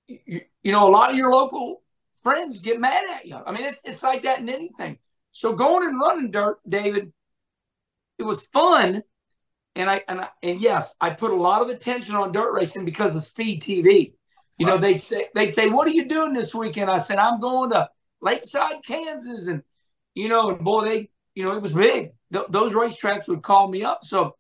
[0.08, 1.82] you, you know, a lot of your local
[2.24, 3.36] friends get mad at you.
[3.36, 4.98] I mean, it's, it's like that in anything.
[5.32, 7.12] So going and running dirt, David,
[8.18, 9.04] it was fun.
[9.76, 12.86] And I, and I, and yes, I put a lot of attention on dirt racing
[12.86, 14.14] because of Speed TV.
[14.58, 14.74] You right.
[14.74, 17.70] know, they'd say they'd say, "What are you doing this weekend?" I said, "I'm going
[17.70, 17.88] to
[18.22, 19.62] Lakeside, Kansas," and
[20.18, 22.12] you know, and boy, they, you know, it was big.
[22.34, 24.00] Th- those racetracks would call me up.
[24.04, 24.36] So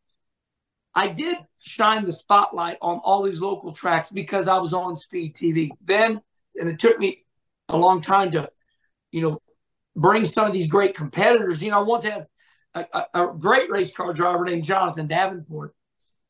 [0.95, 5.35] I did shine the spotlight on all these local tracks because I was on Speed
[5.35, 5.69] TV.
[5.85, 6.19] Then,
[6.59, 7.25] and it took me
[7.69, 8.49] a long time to,
[9.11, 9.41] you know,
[9.95, 11.61] bring some of these great competitors.
[11.61, 12.25] You know, I once had
[12.73, 15.75] a, a, a great race car driver named Jonathan Davenport.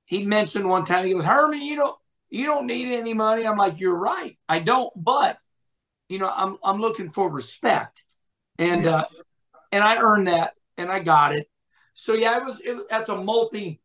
[0.04, 1.96] He mentioned one time, he goes, Herman, you don't
[2.30, 3.48] you don't need any money.
[3.48, 4.38] I'm like, you're right.
[4.50, 5.38] I don't, but
[6.10, 8.04] you know, I'm I'm looking for respect.
[8.60, 9.20] And yes.
[9.20, 9.24] uh
[9.72, 11.50] and I earned that and I got it.
[11.94, 13.82] So yeah, it was it, that's a multi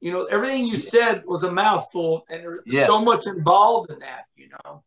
[0.00, 2.86] you know, everything you said was a mouthful, and there's yes.
[2.86, 4.24] so much involved in that.
[4.36, 4.82] You know,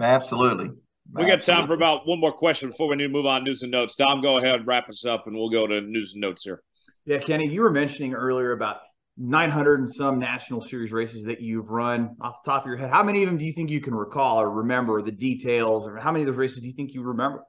[0.00, 0.70] absolutely.
[1.12, 3.62] We got time for about one more question before we need to move on news
[3.62, 3.94] and notes.
[3.94, 6.62] Dom, go ahead, wrap us up, and we'll go to news and notes here.
[7.06, 8.80] Yeah, Kenny, you were mentioning earlier about
[9.16, 12.90] 900 and some national series races that you've run off the top of your head.
[12.90, 15.96] How many of them do you think you can recall or remember the details, or
[15.96, 17.42] how many of those races do you think you remember?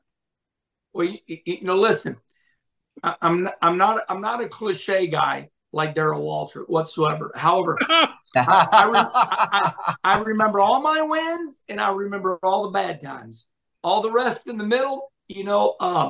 [0.99, 2.17] Well, you, you know, listen,
[3.01, 7.31] I, I'm I'm not I'm not a cliche guy, like Darrell Waltrip whatsoever.
[7.35, 13.47] However, I, I, I, remember all my wins and I remember all the bad times.
[13.81, 16.09] All the rest in the middle, you know, uh,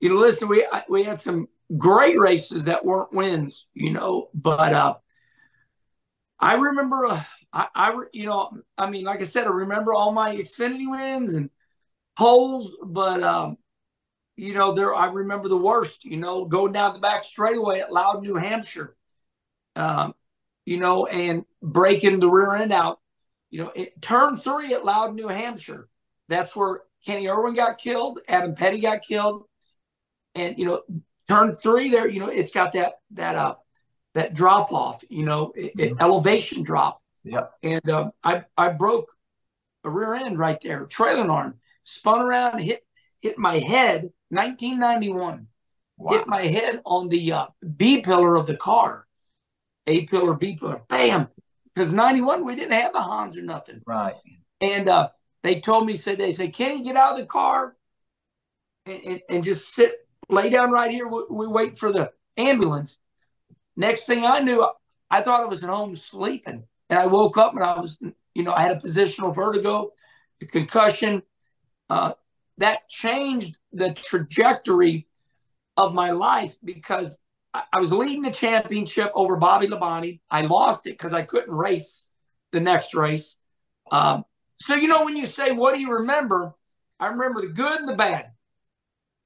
[0.00, 1.46] you know, listen, we we had some
[1.78, 4.94] great races that weren't wins, you know, but uh,
[6.40, 7.22] I remember, uh,
[7.52, 11.34] I, I, you know, I mean, like I said, I remember all my Xfinity wins
[11.34, 11.48] and
[12.16, 13.58] holes, but um,
[14.36, 17.92] you know, there I remember the worst, you know, going down the back straightaway at
[17.92, 18.94] Loudon, New Hampshire,
[19.74, 20.14] um,
[20.64, 23.00] you know, and breaking the rear end out.
[23.50, 25.88] You know, it, turn three at Loudon, New Hampshire.
[26.28, 29.44] That's where Kenny Irwin got killed, Adam Petty got killed,
[30.34, 30.82] and you know,
[31.28, 32.08] turn three there.
[32.08, 33.54] You know, it's got that that uh
[34.14, 35.02] that drop off.
[35.08, 36.00] You know, it, it, mm-hmm.
[36.00, 37.00] elevation drop.
[37.24, 37.52] Yep.
[37.62, 39.10] And um, I I broke
[39.84, 42.85] a rear end right there, trailing arm, spun around, hit
[43.26, 45.48] hit my head 1991.
[45.98, 46.12] Wow.
[46.12, 47.46] Hit my head on the uh,
[47.76, 49.06] B pillar of the car.
[49.86, 50.82] A pillar, B pillar.
[50.88, 51.28] Bam.
[51.74, 53.82] Because 91, we didn't have the Hans or nothing.
[53.86, 54.14] Right.
[54.60, 55.08] And uh,
[55.42, 57.76] they told me, said, they said, can you get out of the car
[58.84, 59.92] and, and, and just sit,
[60.28, 61.08] lay down right here?
[61.08, 62.96] We, we, wait for the ambulance.
[63.76, 64.66] Next thing I knew,
[65.10, 66.64] I thought I was at home sleeping.
[66.88, 67.98] And I woke up and I was,
[68.34, 69.90] you know, I had a positional vertigo,
[70.40, 71.22] a concussion.
[71.90, 72.12] Uh,
[72.58, 75.06] that changed the trajectory
[75.76, 77.18] of my life because
[77.52, 80.20] I, was leading the championship over Bobby Labonte.
[80.30, 82.06] I lost it because I couldn't race
[82.52, 83.36] the next race.
[83.90, 84.24] Um,
[84.60, 86.54] so, you know, when you say, what do you remember?
[86.98, 88.32] I remember the good and the bad.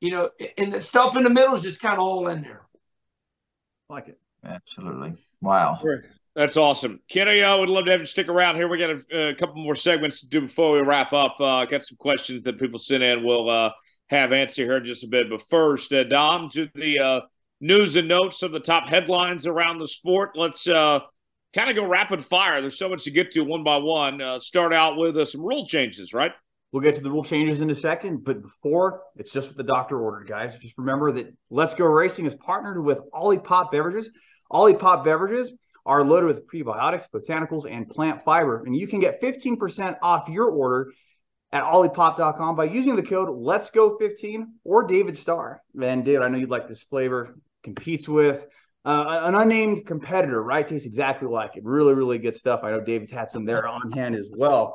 [0.01, 2.63] You know, and the stuff in the middle is just kind of all in there.
[3.89, 4.19] Like it.
[4.45, 5.15] Absolutely.
[5.41, 5.79] Wow.
[6.37, 7.01] That's awesome.
[7.11, 8.69] Kenny, I would love to have you stick around here.
[8.69, 11.41] We got a, a couple more segments to do before we wrap up.
[11.41, 13.25] Uh, got some questions that people sent in.
[13.25, 13.71] We'll uh,
[14.11, 15.29] have answer here in just a bit.
[15.29, 17.21] But first, uh, Dom, to the uh,
[17.61, 20.31] news and notes of the top headlines around the sport.
[20.37, 21.01] Let's uh,
[21.53, 22.61] kind of go rapid fire.
[22.61, 24.21] There's so much to get to one by one.
[24.21, 26.33] Uh, start out with uh, some rule changes, right?
[26.71, 29.65] We'll get to the rule changes in a second, but before it's just what the
[29.65, 30.57] doctor ordered, guys.
[30.59, 34.11] Just remember that Let's Go Racing is partnered with Olipop Beverages.
[34.53, 35.51] Olipop Beverages
[35.87, 38.65] are loaded with prebiotics, botanicals, and plant fiber.
[38.65, 40.93] And you can get 15% off your order
[41.53, 45.61] at olipop.com by using the code Let's Go 15 or David Starr.
[45.83, 47.35] And David, I know you'd like this flavor.
[47.63, 48.47] Competes with
[48.83, 50.67] Uh, an unnamed competitor, right?
[50.67, 51.65] Tastes exactly like it.
[51.65, 52.61] Really, really good stuff.
[52.63, 54.73] I know David's had some there on hand as well.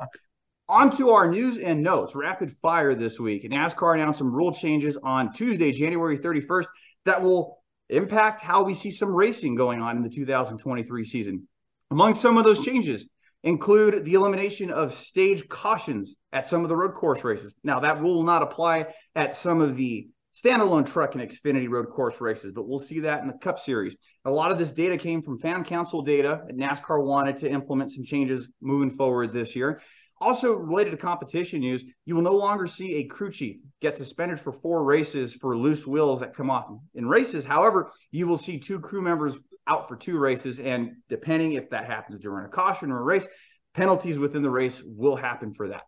[0.68, 2.14] On to our news and notes.
[2.14, 3.42] Rapid fire this week.
[3.50, 6.68] NASCAR announced some rule changes on Tuesday, January 31st,
[7.04, 7.55] that will
[7.88, 11.46] impact how we see some racing going on in the 2023 season.
[11.90, 13.08] Among some of those changes
[13.44, 17.54] include the elimination of stage cautions at some of the road course races.
[17.62, 21.88] Now, that rule will not apply at some of the standalone truck and Xfinity road
[21.88, 23.96] course races, but we'll see that in the Cup Series.
[24.24, 26.42] A lot of this data came from fan council data.
[26.52, 29.80] NASCAR wanted to implement some changes moving forward this year.
[30.18, 34.40] Also, related to competition news, you will no longer see a crew chief get suspended
[34.40, 37.44] for four races for loose wheels that come off in races.
[37.44, 39.36] However, you will see two crew members
[39.66, 43.26] out for two races, and depending if that happens during a caution or a race,
[43.74, 45.82] penalties within the race will happen for that.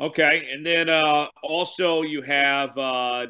[0.00, 3.26] Okay, and then uh, also you have uh,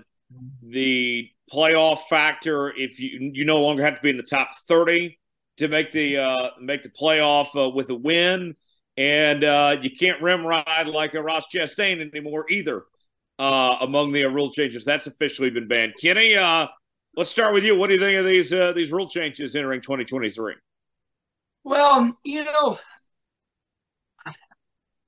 [0.63, 2.73] the playoff factor.
[2.77, 5.19] If you you no longer have to be in the top thirty
[5.57, 8.55] to make the uh, make the playoff uh, with a win
[8.99, 12.83] and uh, you can't rim ride like a Ross Chastain anymore either.
[13.39, 15.95] Uh, among the uh, rule changes, that's officially been banned.
[16.01, 16.67] Kenny, uh,
[17.17, 17.77] let's start with you.
[17.77, 20.55] What do you think of these uh, these rule changes entering 2023?
[21.63, 22.81] Well, you know,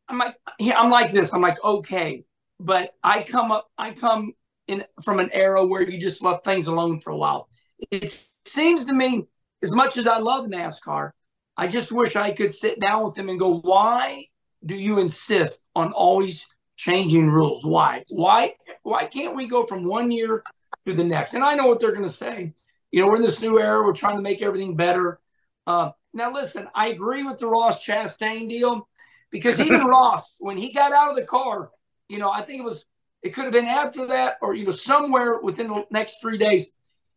[0.08, 1.34] I'm like I'm like this.
[1.34, 2.22] I'm like okay,
[2.60, 3.66] but I come up.
[3.76, 4.34] I come
[4.68, 7.48] in from an era where you just left things alone for a while.
[7.90, 9.26] It seems to me,
[9.64, 11.10] as much as I love NASCAR,
[11.56, 14.26] I just wish I could sit down with them and go, why
[14.64, 16.46] do you insist on always
[16.76, 17.64] changing rules?
[17.64, 18.04] Why?
[18.08, 18.54] Why?
[18.82, 20.42] Why can't we go from one year
[20.86, 21.34] to the next?
[21.34, 22.54] And I know what they're going to say.
[22.90, 23.84] You know, we're in this new era.
[23.84, 25.20] We're trying to make everything better.
[25.66, 28.88] Uh, now, listen, I agree with the Ross Chastain deal
[29.30, 31.70] because even Ross, when he got out of the car,
[32.08, 32.84] you know, I think it was,
[33.22, 36.70] it could have been after that or, you know, somewhere within the next three days.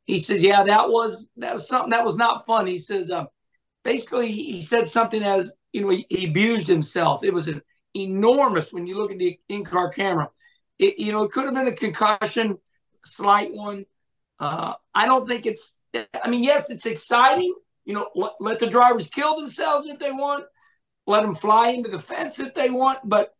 [0.05, 2.67] He says, yeah, that was, that was something that was not fun.
[2.67, 3.25] He says, uh,
[3.83, 7.23] basically he said something as you know he, he abused himself.
[7.23, 7.61] It was an
[7.93, 10.29] enormous when you look at the in-car camera.
[10.79, 12.57] It, you know, it could have been a concussion,
[13.05, 13.85] slight one.
[14.39, 15.73] Uh, I don't think it's.
[15.93, 17.53] I mean, yes, it's exciting.
[17.85, 20.45] You know, let, let the drivers kill themselves if they want.
[21.05, 22.99] Let them fly into the fence if they want.
[23.03, 23.33] But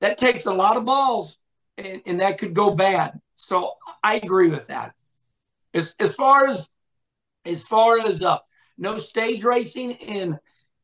[0.00, 1.36] that takes a lot of balls,
[1.76, 3.20] and, and that could go bad.
[3.34, 3.72] So
[4.02, 4.92] I agree with that.
[5.74, 6.68] As as far as
[7.44, 8.38] as far as uh,
[8.80, 10.38] no stage racing in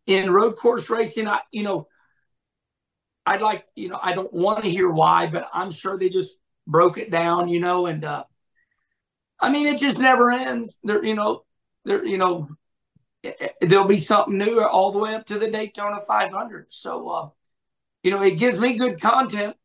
[0.07, 1.27] in road course racing.
[1.27, 1.89] I you know
[3.25, 6.37] I'd like you know I don't want to hear why, but I'm sure they just
[6.67, 8.25] broke it down, you know, and uh,
[9.41, 10.79] I mean it just never ends.
[10.85, 11.45] There you know
[11.85, 12.49] there you know
[13.61, 16.67] there'll be something new all the way up to the Daytona 500.
[16.69, 17.29] So uh,
[18.03, 19.57] you know it gives me good content.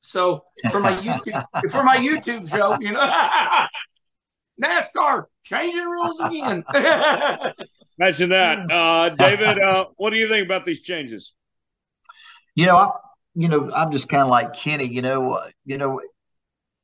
[0.00, 3.66] So for my YouTube for my YouTube show, you know.
[4.62, 6.64] NASCAR changing rules again.
[8.00, 9.58] Imagine that, uh, David.
[9.58, 11.34] Uh, what do you think about these changes?
[12.54, 12.88] You know, I,
[13.34, 14.86] you know, I'm just kind of like Kenny.
[14.86, 16.00] You know, uh, you know,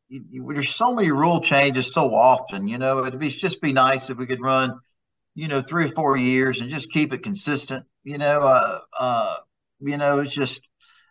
[0.09, 2.69] you, you, there's so many rule changes so often.
[2.69, 4.79] You know, it'd be just be nice if we could run,
[5.35, 7.87] you know, three or four years and just keep it consistent.
[8.05, 9.37] You know, uh, uh,
[9.81, 10.69] you know, it's just,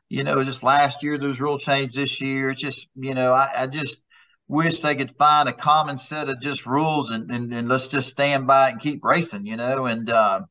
[0.08, 1.96] you know, just last year there was rule change.
[1.96, 4.04] This year, it's just, you know, I, I just
[4.48, 8.10] wish they could find a common set of just rules and, and, and let's just
[8.10, 9.86] stand by and keep racing, you know.
[9.86, 10.42] And uh,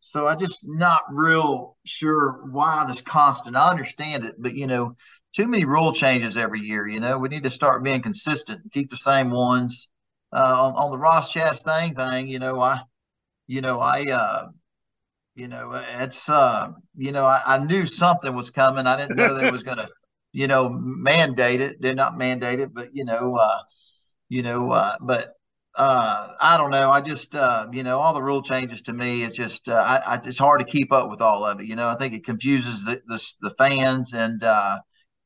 [0.00, 3.56] so I just not real sure why this constant.
[3.56, 4.96] I understand it, but you know,
[5.34, 6.88] too many rule changes every year.
[6.88, 9.88] You know, we need to start being consistent and keep the same ones.
[10.32, 12.80] Uh, on, on the Ross Chastain thing, you know, I,
[13.46, 14.48] you know, I, uh,
[15.36, 18.86] you know, it's, uh, you know, I, I knew something was coming.
[18.86, 19.88] I didn't know they was to
[20.36, 21.80] you know, mandate it.
[21.80, 23.58] They're not mandated, but you know, uh,
[24.28, 25.32] you know, uh, but
[25.74, 26.90] uh, I don't know.
[26.90, 29.96] I just, uh, you know, all the rule changes to me, it's just, uh, I,
[29.96, 31.66] I, it's hard to keep up with all of it.
[31.66, 34.78] You know, I think it confuses the, the, the fans and, uh,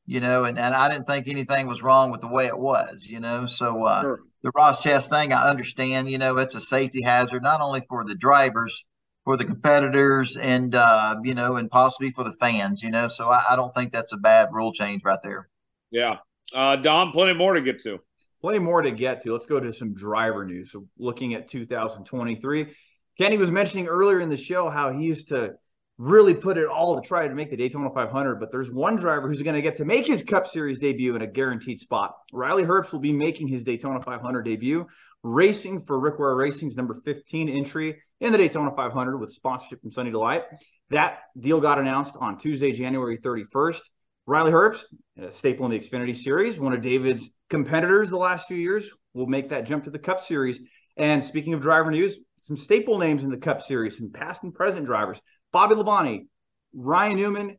[0.05, 3.05] you know, and, and I didn't think anything was wrong with the way it was,
[3.05, 3.45] you know.
[3.45, 4.19] So uh, sure.
[4.43, 8.05] the Ross Chest thing, I understand, you know, it's a safety hazard, not only for
[8.05, 8.85] the drivers,
[9.23, 12.81] for the competitors and uh, you know, and possibly for the fans.
[12.83, 15.49] You know, so I, I don't think that's a bad rule change right there.
[15.91, 16.17] Yeah,
[16.53, 17.99] uh, Dom, plenty more to get to.
[18.41, 19.33] Plenty more to get to.
[19.33, 20.71] Let's go to some driver news.
[20.71, 22.73] So, looking at 2023,
[23.17, 25.53] Kenny was mentioning earlier in the show how he used to
[25.99, 28.39] really put it all to try to make the Daytona 500.
[28.39, 31.21] But there's one driver who's going to get to make his Cup Series debut in
[31.21, 32.15] a guaranteed spot.
[32.33, 34.87] Riley Herbst will be making his Daytona 500 debut,
[35.23, 39.91] racing for Rick Ware Racing's number 15 entry in the Daytona 500 with sponsorship from
[39.91, 40.43] Sunny Delight.
[40.89, 43.81] That deal got announced on Tuesday, January 31st.
[44.27, 44.83] Riley Herbst,
[45.19, 49.27] a staple in the Xfinity Series, one of David's competitors the last few years, will
[49.27, 50.59] make that jump to the Cup Series.
[50.95, 54.53] And speaking of driver news, some staple names in the Cup Series, some past and
[54.53, 55.19] present drivers.
[55.51, 56.27] Bobby Labonte,
[56.73, 57.57] Ryan Newman,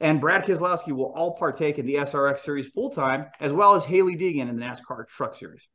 [0.00, 3.84] and Brad Keselowski will all partake in the SRX Series full time, as well as
[3.84, 5.68] Hailie Deegan in the NASCAR Truck Series.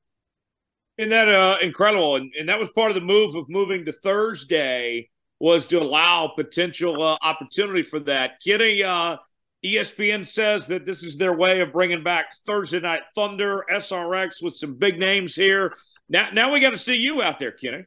[0.98, 2.16] Isn't that uh, incredible?
[2.16, 6.32] And, and that was part of the move of moving to Thursday was to allow
[6.36, 8.40] potential uh, opportunity for that.
[8.46, 9.18] Kenny, uh,
[9.66, 14.56] ESPN says that this is their way of bringing back Thursday Night Thunder, SRX with
[14.56, 15.74] some big names here.
[16.08, 17.84] Now, now we got to see you out there, Kenny.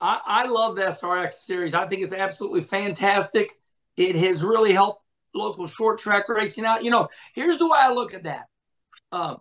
[0.00, 1.74] I, I love the SRX series.
[1.74, 3.50] I think it's absolutely fantastic.
[3.96, 5.02] It has really helped
[5.34, 6.84] local short track racing out.
[6.84, 8.46] You know, here's the way I look at that.
[9.10, 9.36] Uh,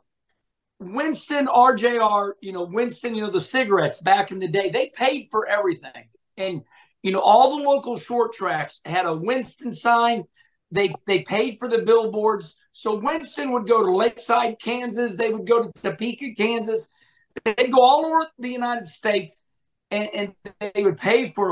[0.82, 5.28] Winston, RJR, you know, Winston, you know, the cigarettes back in the day, they paid
[5.30, 6.10] for everything.
[6.38, 6.64] And,
[7.04, 10.24] you know, all the local short tracks had a Winston sign.
[10.72, 12.56] They they paid for the billboards.
[12.74, 15.16] So Winston would go to Lakeside, Kansas.
[15.16, 16.90] They would go to Topeka, Kansas.
[17.46, 19.46] They'd go all over the United States
[19.92, 20.36] and, and
[20.74, 21.52] they would pay for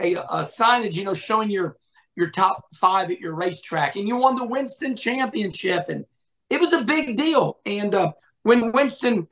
[0.00, 1.76] a, a, a signage, you know, showing your
[2.16, 3.96] your top five at your racetrack.
[3.96, 5.88] And you won the Winston Championship.
[5.88, 6.06] And
[6.48, 7.58] it was a big deal.
[7.66, 8.12] And uh,
[8.42, 9.28] when Winston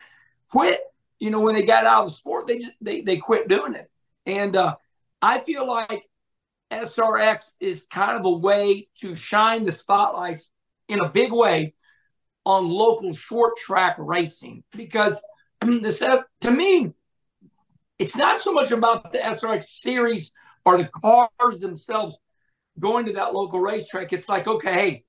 [0.50, 0.80] quit,
[1.18, 3.74] you know, when they got out of the sport, they just, they they quit doing
[3.74, 3.90] it.
[4.26, 4.76] And uh,
[5.20, 6.09] I feel like
[6.70, 10.50] SRX is kind of a way to shine the spotlights
[10.88, 11.74] in a big way
[12.44, 15.20] on local short track racing because
[15.61, 16.02] this
[16.40, 16.92] to me,
[17.98, 20.32] it's not so much about the SRX series
[20.64, 22.16] or the cars themselves
[22.78, 24.12] going to that local racetrack.
[24.12, 25.04] It's like, okay, hey,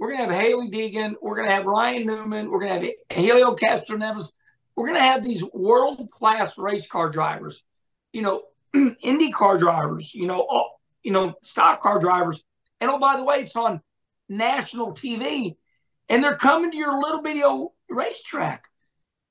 [0.00, 1.14] we're going to have Hailie Deegan.
[1.20, 2.50] We're going to have Ryan Newman.
[2.50, 4.32] We're going to have Helio Castroneves.
[4.74, 7.62] We're going to have these world class race car drivers,
[8.14, 8.42] you know,
[9.02, 12.42] Indy car drivers, you know, all, you know, stock car drivers.
[12.80, 13.82] And oh, by the way, it's on
[14.26, 15.56] national TV,
[16.08, 18.64] and they're coming to your little video racetrack.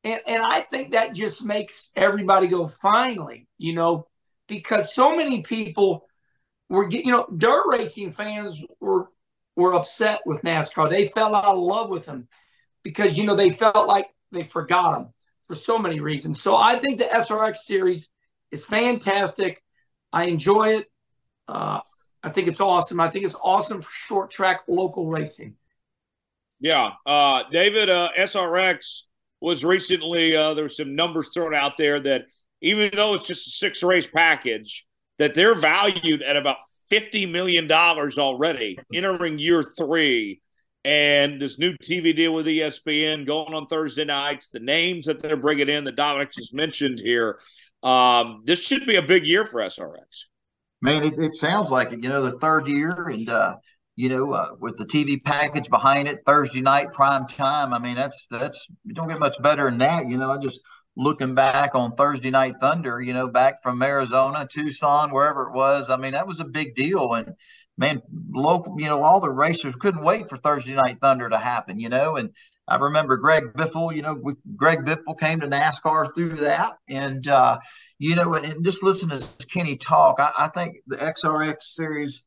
[0.04, 4.08] And, and I think that just makes everybody go, finally, you know,
[4.48, 6.06] because so many people
[6.70, 9.08] were, you know, dirt racing fans were
[9.60, 10.90] were upset with NASCAR.
[10.90, 12.28] They fell out of love with them
[12.84, 15.14] because you know they felt like they forgot them
[15.46, 16.42] for so many reasons.
[16.42, 18.10] So I think the SRX series
[18.52, 19.64] is fantastic.
[20.14, 20.88] I enjoy it.
[21.48, 21.82] Uh,
[22.24, 23.00] I think it's awesome.
[23.00, 25.56] I think it's awesome for short track local racing.
[26.60, 29.04] Yeah, uh, David, uh, SRX
[29.42, 32.26] was recently uh, there were some numbers thrown out there that
[32.62, 34.86] even though it's just a six race package,
[35.18, 36.58] that they're valued at about
[36.90, 40.42] fifty million dollars already, entering year three.
[40.86, 45.36] And this new TV deal with ESPN going on Thursday nights, the names that they're
[45.36, 47.40] bringing in that Dominic just mentioned here,
[47.84, 50.26] um, this should be a big year for SRX.
[50.82, 52.02] Man, it, it sounds like it.
[52.02, 53.58] You know, the third year, and uh,
[53.98, 57.74] you know, uh, with the TV package behind it, Thursday night prime time.
[57.74, 60.08] I mean, that's that's you don't get much better than that.
[60.08, 60.62] You know, I just
[61.00, 63.02] looking back on Thursday night Thunder.
[63.02, 65.90] You know, back from Arizona, Tucson, wherever it was.
[65.90, 67.34] I mean, that was a big deal, and
[67.78, 68.76] man, local.
[68.78, 71.80] You know, all the racers couldn't wait for Thursday night Thunder to happen.
[71.80, 72.32] You know, and
[72.68, 73.96] I remember Greg Biffle.
[73.96, 74.16] You know,
[74.56, 77.60] Greg Biffle came to NASCAR through that, and uh,
[77.98, 80.20] you know, and just listen to Kenny talk.
[80.20, 82.24] I, I think the SRX series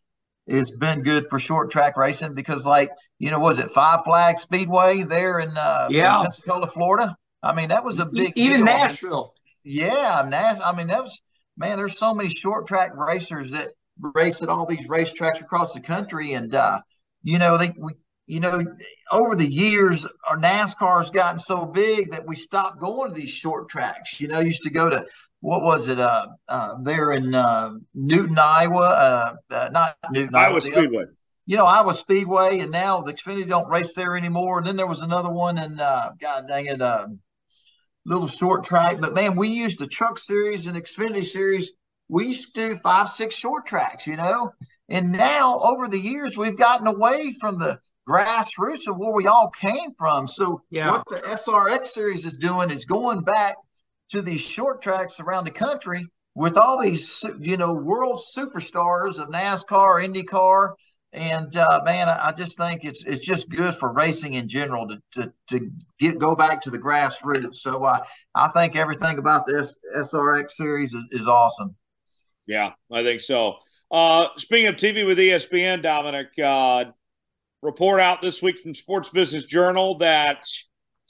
[0.49, 4.39] has been good for short track racing because, like, you know, was it Five Flag
[4.39, 6.17] Speedway there in, uh, yeah.
[6.17, 7.17] in Pensacola, Florida?
[7.43, 8.65] I mean, that was a big even deal.
[8.67, 9.35] Nashville.
[9.65, 10.59] Yeah, Nash.
[10.65, 11.21] I mean, that was
[11.57, 11.77] man.
[11.77, 13.69] There's so many short track racers that
[14.15, 16.81] race at all these racetracks across the country, and uh,
[17.23, 17.93] you know, they we
[18.27, 18.65] you know
[19.11, 23.69] over the years our NASCAR's gotten so big that we stopped going to these short
[23.69, 24.21] tracks.
[24.21, 25.07] You know, used to go to
[25.41, 25.99] what was it?
[25.99, 28.79] Uh, uh, there in uh, Newton, Iowa.
[28.79, 31.03] Uh, uh, not Newton, Iowa, Iowa Speedway.
[31.03, 31.15] Other,
[31.47, 34.59] you know, Iowa Speedway, and now the Xfinity don't race there anymore.
[34.59, 37.09] And then there was another one, and uh, God dang it, uh,
[38.05, 38.99] little short track.
[39.01, 41.73] But man, we used the Truck Series and Xfinity Series.
[42.09, 44.53] We used to do five, six short tracks, you know.
[44.89, 47.79] And now, over the years, we've gotten away from the
[48.09, 50.27] grassroots of where we all came from.
[50.27, 50.91] So, yeah.
[50.91, 53.57] what the SRX series is doing is going back
[54.11, 59.29] to these short tracks around the country with all these, you know, world superstars of
[59.29, 60.75] NASCAR, IndyCar,
[61.13, 65.03] and uh, man, I, just think it's it's just good for racing in general to
[65.13, 67.57] to, to get go back to the grassroots.
[67.57, 67.99] So uh,
[68.35, 71.75] I think everything about this SRX series is, is awesome.
[72.47, 73.57] Yeah, I think so.
[73.91, 76.87] Uh, speaking of TV with ESPN, Dominic, uh,
[77.61, 80.47] report out this week from Sports Business Journal that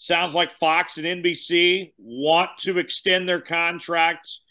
[0.03, 4.42] Sounds like Fox and NBC want to extend their contracts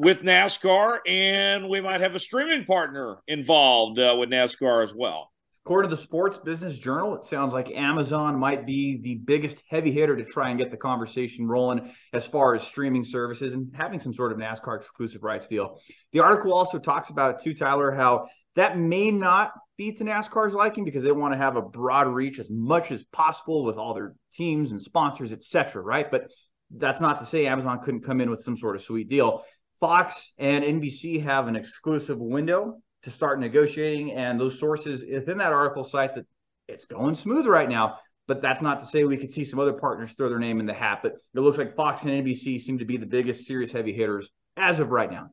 [0.00, 5.30] with NASCAR, and we might have a streaming partner involved uh, with NASCAR as well.
[5.66, 9.92] According to the Sports Business Journal, it sounds like Amazon might be the biggest heavy
[9.92, 14.00] hitter to try and get the conversation rolling as far as streaming services and having
[14.00, 15.78] some sort of NASCAR exclusive rights deal.
[16.14, 18.26] The article also talks about too, Tyler, how
[18.56, 22.38] that may not be to NASCAR's liking because they want to have a broad reach
[22.38, 25.82] as much as possible with all their teams and sponsors, etc.
[25.82, 26.30] Right, but
[26.70, 29.44] that's not to say Amazon couldn't come in with some sort of sweet deal.
[29.80, 34.12] Fox and NBC have an exclusive window to start negotiating.
[34.12, 36.26] And those sources within that article cite that
[36.68, 37.98] it's going smooth right now.
[38.28, 40.66] But that's not to say we could see some other partners throw their name in
[40.66, 41.00] the hat.
[41.02, 44.30] But it looks like Fox and NBC seem to be the biggest serious heavy hitters
[44.56, 45.30] as of right now.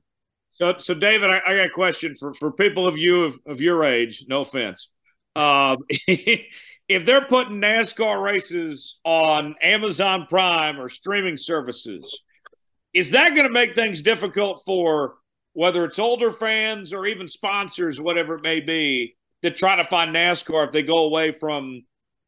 [0.53, 3.61] So, so David, I, I got a question for, for people of you of, of
[3.61, 4.25] your age.
[4.27, 4.89] No offense.
[5.35, 5.77] Um,
[6.07, 12.19] if they're putting NASCAR races on Amazon Prime or streaming services,
[12.97, 15.17] is that going to make things difficult for
[15.53, 20.15] whether it's older fans or even sponsors, whatever it may be, to try to find
[20.15, 21.83] NASCAR if they go away from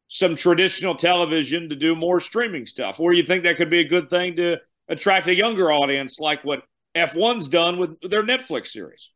[0.06, 3.00] some traditional television to do more streaming stuff?
[3.00, 4.58] Or you think that could be a good thing to
[4.88, 6.62] attract a younger audience, like what
[6.96, 9.10] F1's done with their Netflix series?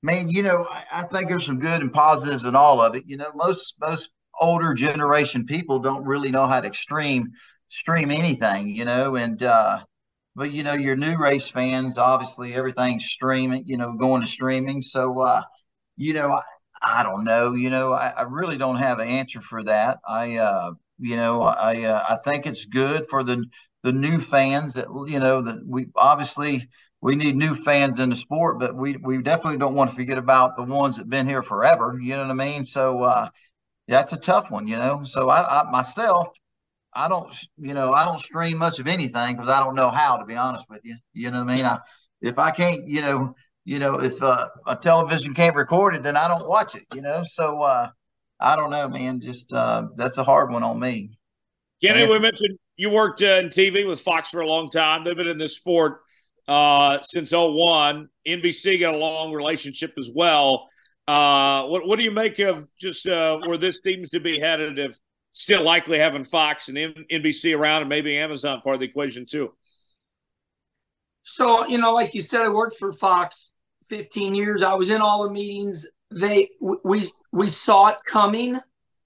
[0.00, 3.02] Man, you know, I, I think there's some good and positives in all of it.
[3.06, 7.32] You know, most most older generation people don't really know how to stream
[7.74, 9.80] stream anything, you know, and uh
[10.36, 14.80] but you know your new race fans obviously everything's streaming you know going to streaming.
[14.80, 15.42] So uh
[15.96, 19.40] you know i, I don't know you know I, I, really don't have an answer
[19.40, 19.98] for that.
[20.08, 23.44] I uh you know i uh, i think it's good for the
[23.82, 26.68] the new fans that you know that we obviously
[27.00, 30.18] we need new fans in the sport but we we definitely don't want to forget
[30.18, 32.64] about the ones that been here forever you know what i mean?
[32.64, 33.28] So uh
[33.88, 35.02] that's a tough one you know?
[35.04, 36.28] So i, I myself
[36.94, 40.16] I don't, you know, I don't stream much of anything because I don't know how.
[40.16, 41.64] To be honest with you, you know what I mean.
[41.64, 41.78] I,
[42.20, 43.34] if I can't, you know,
[43.64, 46.84] you know, if uh, a television can't record it, then I don't watch it.
[46.94, 47.90] You know, so uh,
[48.40, 49.20] I don't know, man.
[49.20, 51.10] Just uh, that's a hard one on me.
[51.82, 55.04] Kenny, we mentioned you worked uh, in TV with Fox for a long time.
[55.04, 56.00] They've been in this sport
[56.48, 58.08] uh, since 01.
[58.26, 60.68] NBC got a long relationship as well.
[61.06, 64.78] Uh, what, what do you make of just uh, where this seems to be headed?
[64.78, 64.98] If
[65.34, 69.52] still likely having Fox and NBC around and maybe Amazon part of the equation too.
[71.24, 73.50] So, you know, like you said, I worked for Fox
[73.88, 74.62] 15 years.
[74.62, 75.86] I was in all the meetings.
[76.10, 78.58] They we we saw it coming.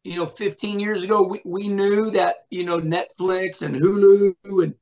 [0.04, 4.74] You know, 15 years ago, we, we knew that, you know, Netflix and Hulu and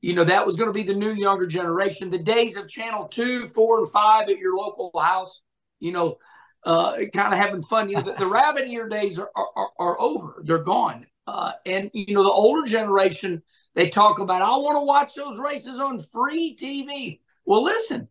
[0.00, 2.10] you know, that was going to be the new younger generation.
[2.10, 5.42] The days of channel two, four, and five at your local house,
[5.80, 6.18] you know,
[6.64, 7.88] uh, kind of having fun.
[7.88, 10.42] You know, the, the rabbit ear days are, are, are over.
[10.44, 11.06] They're gone.
[11.26, 13.42] Uh, and, you know, the older generation,
[13.74, 17.20] they talk about, I want to watch those races on free TV.
[17.44, 18.08] Well, listen,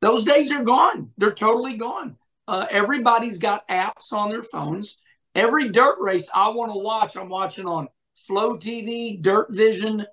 [0.00, 1.10] those days are gone.
[1.18, 2.16] They're totally gone.
[2.46, 4.96] Uh, everybody's got apps on their phones.
[5.34, 10.06] Every dirt race I want to watch, I'm watching on Flow TV, Dirt Vision.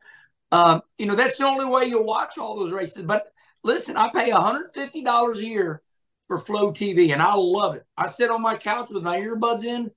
[0.52, 3.04] Um, you know, that's the only way you'll watch all those races.
[3.04, 3.32] But
[3.64, 5.82] listen, I pay $150 a year
[6.28, 7.86] for Flow TV, and I love it.
[7.98, 9.92] I sit on my couch with my earbuds in.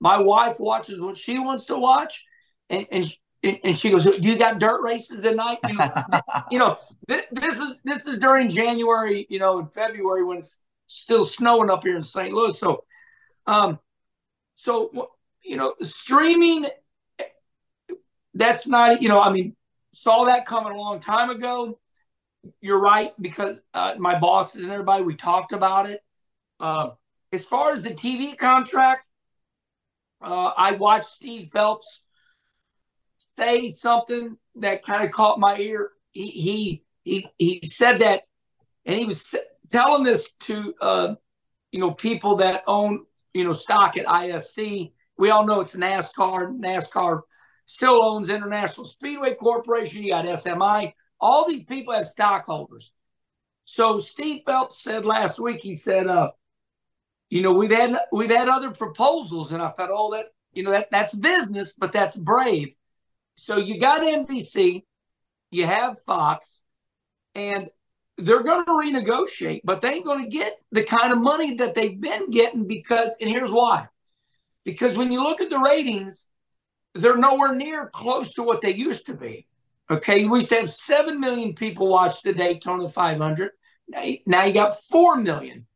[0.00, 2.24] My wife watches what she wants to watch,
[2.70, 5.90] and and and she goes, "You got dirt races tonight?" You know,
[6.50, 10.58] you know this, this, is this is during January, you know, in February when it's
[10.86, 12.32] still snowing up here in St.
[12.32, 12.58] Louis.
[12.58, 12.84] So,
[13.46, 13.78] um,
[14.54, 15.10] so
[15.42, 16.66] you know, streaming.
[18.36, 19.54] That's not, you know, I mean,
[19.92, 21.78] saw that coming a long time ago
[22.60, 26.00] you're right because uh, my bosses and everybody we talked about it.
[26.60, 26.90] Uh,
[27.32, 29.08] as far as the TV contract,
[30.22, 32.00] uh, I watched Steve Phelps
[33.36, 35.90] say something that kind of caught my ear.
[36.12, 38.22] He he he, he said that,
[38.86, 39.34] and he was
[39.70, 41.14] telling this to uh,
[41.72, 44.92] you know people that own you know stock at ISC.
[45.16, 46.58] We all know it's NASCAR.
[46.58, 47.22] NASCAR
[47.66, 50.02] still owns International Speedway Corporation.
[50.02, 50.92] You got SMI
[51.24, 52.92] all these people have stockholders.
[53.64, 56.32] So Steve Phelps said last week, he said, uh,
[57.30, 60.70] you know, we've had we've had other proposals, and I thought, oh, that you know
[60.72, 62.74] that that's business, but that's brave.
[63.36, 64.82] So you got NBC,
[65.50, 66.60] you have Fox,
[67.34, 67.68] and
[68.18, 71.74] they're going to renegotiate, but they ain't going to get the kind of money that
[71.74, 73.88] they've been getting because, and here's why:
[74.64, 76.26] because when you look at the ratings,
[76.94, 79.46] they're nowhere near close to what they used to be.
[79.90, 83.50] Okay, we used to have 7 million people watch the Daytona 500.
[83.88, 85.66] Now, now you got 4 million.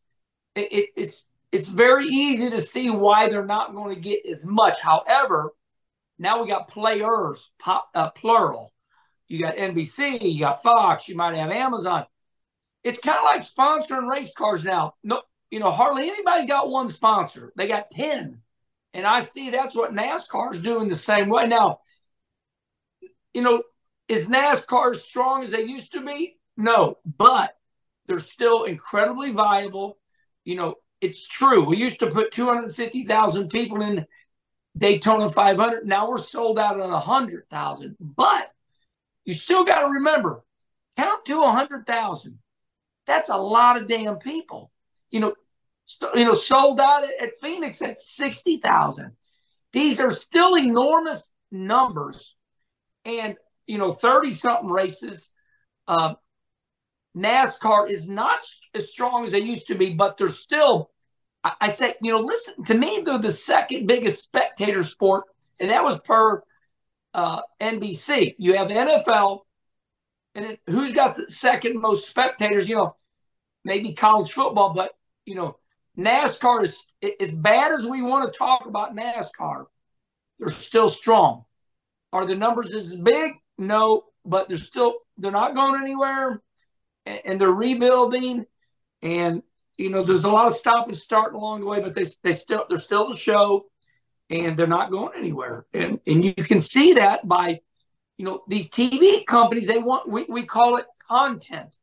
[0.55, 4.47] It, it, it's, it's very easy to see why they're not going to get as
[4.47, 4.81] much.
[4.81, 5.53] However,
[6.19, 8.73] now we got players, pop, uh, plural.
[9.29, 12.07] You got NBC, you got Fox, you might have Amazon.
[12.83, 14.95] It's kind of like sponsoring race cars now.
[15.05, 17.53] No, you know, hardly anybody's got one sponsor.
[17.57, 18.41] They got 10.
[18.95, 21.47] And I see that's what NASCAR is doing the same way.
[21.47, 21.81] Now,
[23.35, 23.63] you know,
[24.09, 26.39] is NASCAR as strong as they used to be?
[26.57, 27.55] No, but
[28.07, 29.99] they're still incredibly viable.
[30.45, 31.65] You know, it's true.
[31.65, 34.07] We used to put 250,000 people in
[34.77, 35.87] Daytona 500.
[35.87, 37.97] Now we're sold out at 100,000.
[38.01, 38.51] But
[39.25, 40.43] you still got to remember,
[40.97, 42.39] count to 100,000.
[43.07, 44.71] That's a lot of damn people.
[45.11, 45.35] You know,
[45.85, 49.13] so, you know, sold out at, at Phoenix at 60,000.
[49.73, 52.35] These are still enormous numbers.
[53.05, 53.37] And,
[53.69, 55.31] you know, 30 something races.
[55.87, 56.15] Uh,
[57.17, 58.41] NASCAR is not
[58.75, 60.91] as strong as they used to be, but they're still,
[61.45, 65.25] I, I say, you know, listen, to me, they're the second biggest spectator sport.
[65.61, 66.43] And that was per
[67.15, 68.35] uh, NBC.
[68.39, 69.41] You have NFL,
[70.35, 72.69] and then who's got the second most spectators?
[72.69, 72.97] You know,
[73.65, 74.93] maybe college football, but,
[75.25, 75.59] you know,
[75.99, 76.79] NASCAR is
[77.21, 79.65] as bad as we want to talk about NASCAR,
[80.39, 81.45] they're still strong.
[82.13, 83.33] Are the numbers as big?
[83.59, 86.41] No, but they're still they're not going anywhere
[87.25, 88.47] and they're rebuilding.
[89.03, 89.43] And
[89.77, 92.33] you know, there's a lot of stop and start along the way, but they they
[92.33, 93.67] still they're still the show,
[94.31, 95.67] and they're not going anywhere.
[95.73, 97.61] And and you can see that by,
[98.17, 99.67] you know, these TV companies.
[99.67, 101.77] They want we we call it content.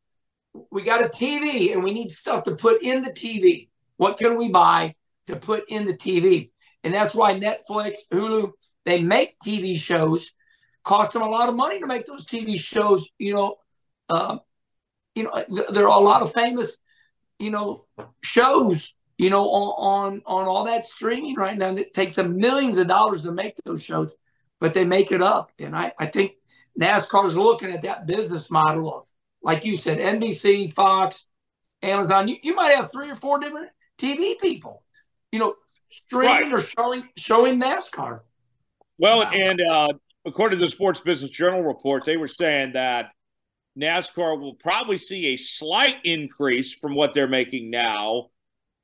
[0.72, 3.70] We got a TV, and we need stuff to put in the TV.
[3.98, 4.96] What can we buy
[5.28, 6.52] to put in the TV?
[6.84, 8.52] And that's why Netflix, Hulu,
[8.86, 10.32] they make TV shows.
[10.86, 13.10] Cost them a lot of money to make those TV shows.
[13.18, 13.56] You know,
[14.08, 14.38] uh,
[15.16, 16.78] you know, there are a lot of famous,
[17.40, 17.86] you know,
[18.24, 22.78] shows, you know, on on, on all that streaming right now that takes them millions
[22.78, 24.16] of dollars to make those shows,
[24.60, 25.52] but they make it up.
[25.60, 26.34] And I, I think
[26.80, 29.08] NASCAR is looking at that business model of,
[29.42, 31.26] like you said, NBC, Fox,
[31.82, 32.28] Amazon.
[32.28, 34.84] You, you might have three or four different TV people,
[35.32, 35.56] you know,
[35.90, 36.54] streaming right.
[36.54, 38.20] or showing showing NASCAR.
[38.98, 39.32] Well, wow.
[39.32, 39.88] and uh,
[40.26, 43.12] according to the Sports Business Journal report, they were saying that
[43.80, 48.28] NASCAR will probably see a slight increase from what they're making now,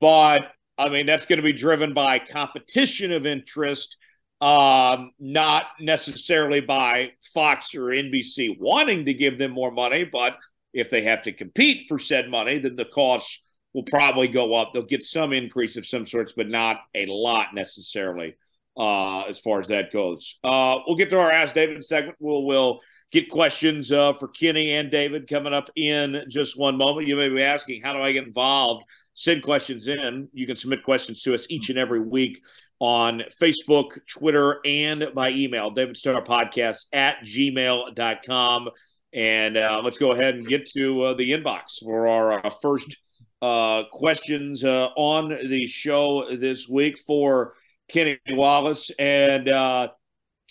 [0.00, 3.96] but I mean that's going to be driven by competition of interest,
[4.40, 10.04] um, not necessarily by Fox or NBC wanting to give them more money.
[10.04, 10.36] But
[10.74, 13.40] if they have to compete for said money, then the costs
[13.72, 14.72] will probably go up.
[14.72, 18.34] They'll get some increase of some sorts, but not a lot necessarily
[18.76, 20.38] uh, as far as that goes.
[20.42, 22.16] Uh, we'll get to our Ask David segment.
[22.20, 22.80] We'll we'll
[23.12, 27.06] get questions uh, for Kenny and David coming up in just one moment.
[27.06, 28.84] You may be asking, how do I get involved?
[29.12, 30.28] Send questions in.
[30.32, 32.40] You can submit questions to us each and every week
[32.80, 38.68] on Facebook, Twitter, and by email, David Starr Podcast at gmail.com.
[39.12, 42.96] And uh, let's go ahead and get to uh, the inbox for our uh, first
[43.42, 47.54] uh, questions uh, on the show this week for
[47.92, 48.90] Kenny Wallace.
[48.98, 49.88] And uh,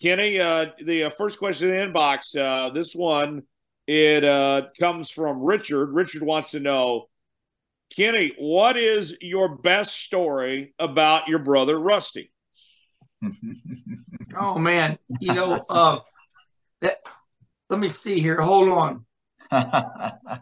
[0.01, 3.43] Kenny, uh, the uh, first question in the inbox, uh, this one,
[3.87, 5.87] it uh, comes from Richard.
[5.91, 7.07] Richard wants to know,
[7.95, 12.31] Kenny, what is your best story about your brother Rusty?
[14.39, 15.99] oh man, you know, uh,
[16.81, 16.99] that.
[17.69, 18.41] Let me see here.
[18.41, 19.05] Hold on.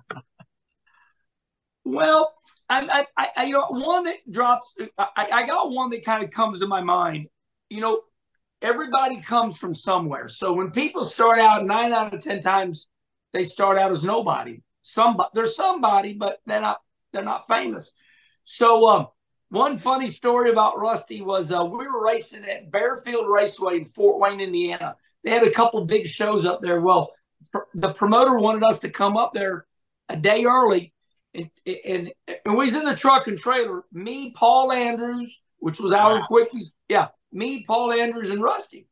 [1.83, 2.38] well,
[2.69, 4.73] I, I, I, you know, one that drops.
[4.97, 7.27] I, I got one that kind of comes to my mind.
[7.69, 8.01] You know,
[8.61, 10.27] everybody comes from somewhere.
[10.27, 12.87] So when people start out, nine out of ten times
[13.33, 14.61] they start out as nobody.
[14.83, 16.79] Somebody, they're somebody, but they're not.
[17.11, 17.91] They're not famous.
[18.43, 19.07] So um,
[19.49, 23.85] one funny story about Rusty was uh, we were racing at Baer Field Raceway in
[23.85, 24.95] Fort Wayne, Indiana.
[25.23, 26.81] They had a couple big shows up there.
[26.81, 27.11] Well,
[27.73, 29.65] the promoter wanted us to come up there
[30.07, 30.93] a day early,
[31.33, 33.83] and and, and we was in the truck and trailer.
[33.91, 36.27] Me, Paul Andrews, which was Alan wow.
[36.29, 38.87] Kulwicki's, yeah, me, Paul Andrews, and Rusty.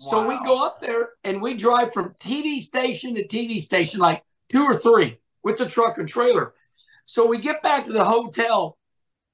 [0.00, 0.10] Wow.
[0.10, 4.22] So we go up there and we drive from TV station to TV station, like
[4.48, 6.54] two or three with the truck and trailer.
[7.04, 8.78] So we get back to the hotel,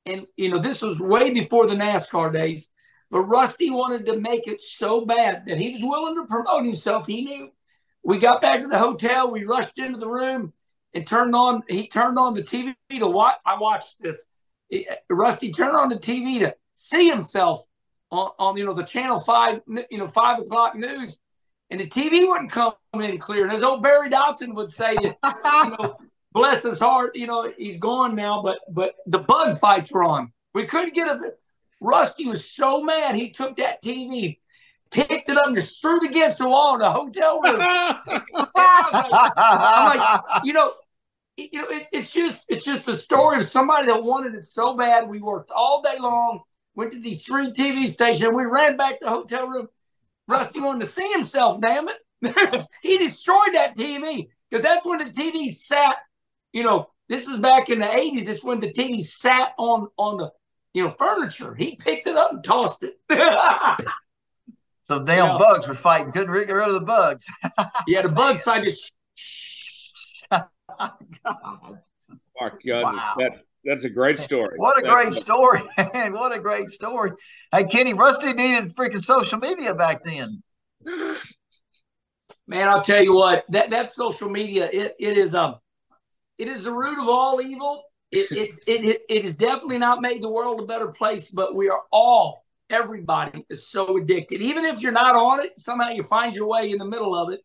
[0.04, 2.70] and you know, this was way before the NASCAR days,
[3.10, 7.06] but Rusty wanted to make it so bad that he was willing to promote himself.
[7.06, 7.50] He knew.
[8.04, 10.54] We got back to the hotel, we rushed into the room
[10.94, 13.36] and turned on, he turned on the TV to watch.
[13.44, 14.24] I watched this.
[15.10, 17.64] Rusty turned on the TV to see himself
[18.10, 19.60] on, on you know the channel five
[19.90, 21.18] you know five o'clock news
[21.70, 23.44] and the TV wouldn't come in clear.
[23.44, 25.96] And as old Barry Dodson would say, you know,
[26.32, 30.32] bless his heart, you know, he's gone now, but but the bug fights were on.
[30.54, 31.20] We couldn't get a
[31.80, 34.38] Rusty was so mad he took that TV,
[34.90, 37.58] picked it up, and just threw it against the wall in the hotel room.
[37.58, 38.22] like,
[38.56, 40.72] I'm like, you know,
[41.38, 44.76] you know, it, it's just it's just a story of somebody that wanted it so
[44.76, 45.08] bad.
[45.08, 46.40] We worked all day long,
[46.74, 49.68] went to these three TV stations, we ran back to the hotel room.
[50.26, 51.60] Rusty wanted to see himself.
[51.60, 55.96] Damn it, he destroyed that TV because that's when the TV sat.
[56.52, 58.26] You know, this is back in the '80s.
[58.26, 60.30] It's when the TV sat on on the
[60.74, 61.54] you know furniture.
[61.54, 62.98] He picked it up and tossed it.
[64.88, 65.36] So damn Yeah.
[65.38, 67.26] bugs were fighting, couldn't get rid of the bugs.
[67.86, 68.70] yeah, the bugs fighter.
[70.30, 70.92] God.
[72.40, 73.14] My goodness, Wow.
[73.18, 74.56] that that's a great story.
[74.56, 75.60] What a That's- great story,
[75.94, 76.12] man.
[76.12, 77.10] What a great story.
[77.52, 80.42] Hey, Kenny, Rusty needed freaking social media back then.
[82.46, 85.56] Man, I'll tell you what, that that social media, it it is um
[86.38, 87.82] it is the root of all evil.
[88.10, 91.54] It it's it, it it has definitely not made the world a better place, but
[91.54, 94.42] we are all everybody is so addicted.
[94.42, 97.32] Even if you're not on it, somehow you find your way in the middle of
[97.32, 97.40] it.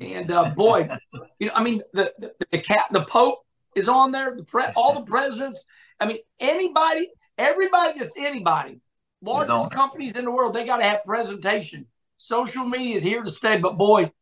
[0.00, 0.88] And uh, boy,
[1.38, 3.40] you know, I mean, the, the the cat, the Pope
[3.74, 4.34] is on there.
[4.36, 5.64] The pre- all the presidents.
[6.00, 8.80] I mean, anybody, everybody that's anybody,
[9.22, 11.86] largest companies in the world, they got to have presentation.
[12.16, 14.12] Social media is here to stay, but boy,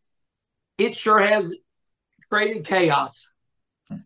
[0.78, 1.54] it sure has
[2.30, 3.26] created chaos.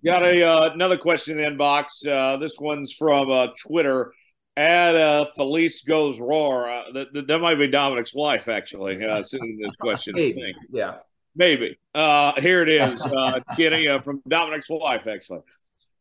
[0.05, 2.07] Got a uh, another question in the inbox.
[2.07, 4.13] Uh, this one's from uh, Twitter.
[4.57, 6.69] At uh, Felice goes roar.
[6.69, 9.05] Uh, that, that, that might be Dominic's wife, actually.
[9.05, 10.15] Uh, sending this question.
[10.17, 10.41] I Maybe.
[10.43, 10.57] think.
[10.71, 10.97] Yeah.
[11.37, 11.79] Maybe.
[11.95, 15.41] Uh, here it is, uh, Kenny, uh, from Dominic's wife, actually.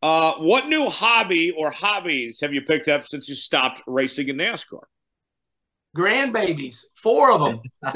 [0.01, 4.37] Uh, what new hobby or hobbies have you picked up since you stopped racing in
[4.37, 4.81] NASCAR?
[5.97, 7.59] Grandbabies, four of them.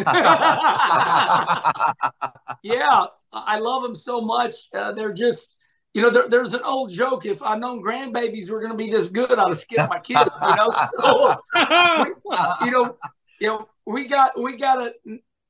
[2.64, 4.54] yeah, I love them so much.
[4.74, 5.56] Uh, they're just,
[5.94, 7.26] you know, there, there's an old joke.
[7.26, 10.32] If I'd known grandbabies were going to be this good, I'd have skipped my kids.
[10.42, 12.98] You know, so you know,
[13.40, 14.94] you know, we got we got a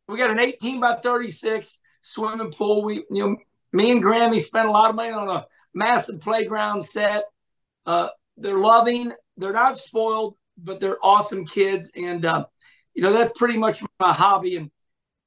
[0.08, 2.84] we got an 18 by 36 swimming pool.
[2.84, 3.38] We, you know,
[3.72, 7.24] me and Grammy spent a lot of money on a massive playground set.
[7.86, 9.14] Uh, they're loving.
[9.38, 12.46] They're not spoiled, but they're awesome kids, and uh,
[12.94, 14.58] you know that's pretty much my hobby.
[14.58, 14.72] And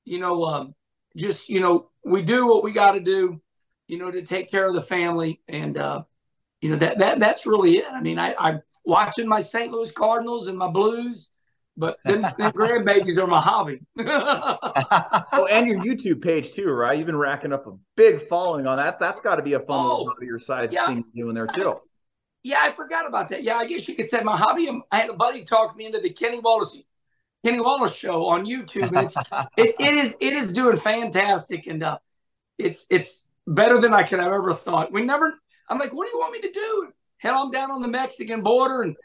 [0.05, 0.75] you know, um,
[1.17, 3.41] just you know, we do what we got to do,
[3.89, 6.03] you know, to take care of the family, and uh,
[6.61, 7.87] you know that that that's really it.
[7.91, 9.73] I mean, I, I'm watching my St.
[9.73, 11.31] Louis Cardinals and my Blues,
[11.77, 13.81] but them, them grandbabies are my hobby.
[15.33, 16.97] Oh, and your YouTube page too, right?
[16.97, 18.99] You've been racking up a big following on that.
[18.99, 20.87] That's got to be a fun Oh, little hobby your side yeah.
[20.87, 21.81] thing doing there too.
[22.43, 23.43] yeah, I forgot about that.
[23.43, 24.71] Yeah, I guess you could say my hobby.
[24.91, 26.79] I had a buddy talk me into the Kenny Wallace
[27.45, 29.21] Kenny Wallace show on YouTube, and it's
[29.57, 31.99] it, it is it is doing fantastic, and uh,
[32.59, 34.93] it's it's better than I could have ever thought.
[34.93, 35.35] We never.
[35.69, 36.89] I'm like, what do you want me to do?
[37.19, 38.97] Hell, I'm down on the Mexican border, and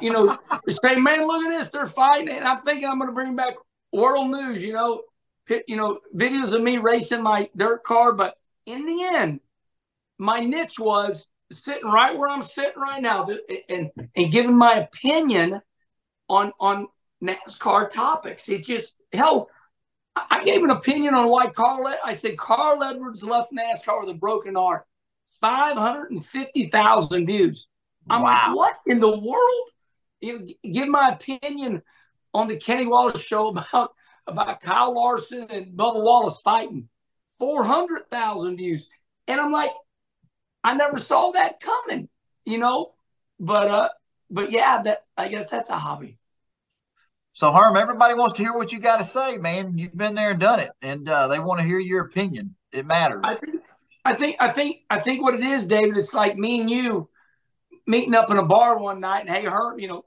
[0.00, 0.36] you know,
[0.82, 3.54] say, man, look at this, they're fighting, and I'm thinking I'm going to bring back
[3.92, 4.62] world news.
[4.62, 5.02] You know,
[5.46, 8.34] pit, you know, videos of me racing my dirt car, but
[8.66, 9.40] in the end,
[10.18, 13.28] my niche was sitting right where I'm sitting right now,
[13.68, 15.60] and and giving my opinion
[16.28, 16.88] on on
[17.22, 18.48] NASCAR topics.
[18.48, 19.48] It just hell.
[20.30, 21.92] I gave an opinion on why Carl.
[22.04, 24.86] I said Carl Edwards left NASCAR with a broken heart.
[25.40, 27.68] Five hundred and fifty thousand views.
[28.08, 28.30] I'm Wow.
[28.48, 29.68] like, what in the world?
[30.20, 31.82] You know, give my opinion
[32.34, 33.92] on the Kenny Wallace show about
[34.26, 36.88] about Kyle Larson and Bubba Wallace fighting.
[37.38, 38.90] Four hundred thousand views,
[39.26, 39.72] and I'm like,
[40.62, 42.08] I never saw that coming,
[42.44, 42.92] you know.
[43.38, 43.88] But uh,
[44.30, 46.18] but yeah, that I guess that's a hobby.
[47.40, 49.72] So, Herm, everybody wants to hear what you got to say, man.
[49.72, 52.54] You've been there and done it, and uh, they want to hear your opinion.
[52.70, 53.22] It matters.
[53.24, 53.62] I think,
[54.04, 55.96] I think, I think, I think what it is, David.
[55.96, 57.08] It's like me and you
[57.86, 60.04] meeting up in a bar one night, and hey, Herm, you know,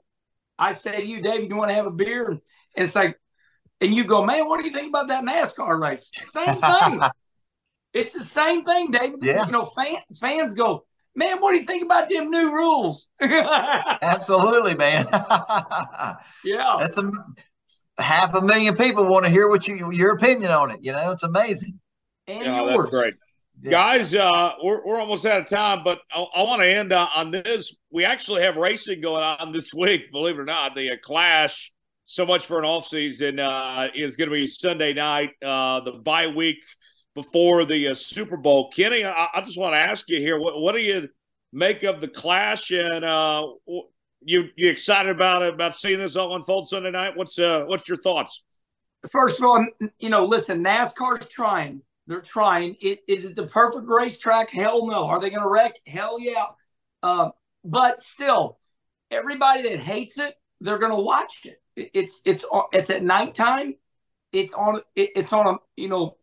[0.60, 2.28] I say to you, David, you want to have a beer?
[2.30, 2.40] And
[2.76, 3.18] it's like,
[3.80, 6.08] and you go, man, what do you think about that NASCAR race?
[6.14, 7.00] Same thing.
[7.92, 9.24] it's the same thing, David.
[9.24, 9.44] Yeah.
[9.46, 13.08] You know, fan, fans go, man, what do you think about them new rules?
[13.20, 15.06] Absolutely, man.
[16.44, 16.76] Yeah.
[16.80, 17.10] That's a
[17.98, 20.78] half a million people want to hear what you your opinion on it.
[20.82, 21.80] You know, it's amazing.
[22.26, 22.76] and Yeah, yours.
[22.84, 23.14] that's great.
[23.62, 23.70] Yeah.
[23.70, 27.08] Guys, uh, we're, we're almost out of time, but I, I want to end uh,
[27.14, 27.74] on this.
[27.90, 30.74] We actually have racing going on this week, believe it or not.
[30.74, 31.72] The uh, Clash,
[32.04, 36.26] so much for an offseason, uh, is going to be Sunday night, uh, the bye
[36.26, 36.58] week
[37.14, 38.70] before the uh, Super Bowl.
[38.70, 41.08] Kenny, I, I just want to ask you here what, what do you
[41.52, 42.70] make of the Clash?
[42.70, 43.46] And uh,
[44.20, 47.16] you you excited about it, about seeing this all unfold Sunday night?
[47.16, 48.42] What's uh, what's your thoughts?
[49.10, 49.66] First of all,
[49.98, 51.82] you know, listen, NASCAR's trying.
[52.06, 52.76] They're trying.
[52.80, 54.50] It, is it the perfect racetrack?
[54.50, 55.06] Hell no.
[55.06, 55.74] Are they going to wreck?
[55.86, 56.46] Hell yeah.
[57.02, 57.30] Uh,
[57.64, 58.58] but still,
[59.10, 61.60] everybody that hates it, they're going to watch it.
[61.76, 63.74] It- It's it's it's at nighttime.
[64.32, 66.16] It's on it- it's on a you know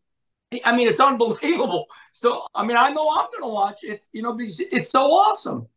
[0.66, 1.86] I mean, it's unbelievable.
[2.12, 4.02] So, I mean, I know I'm going to watch it.
[4.12, 5.68] You know, because it's so awesome.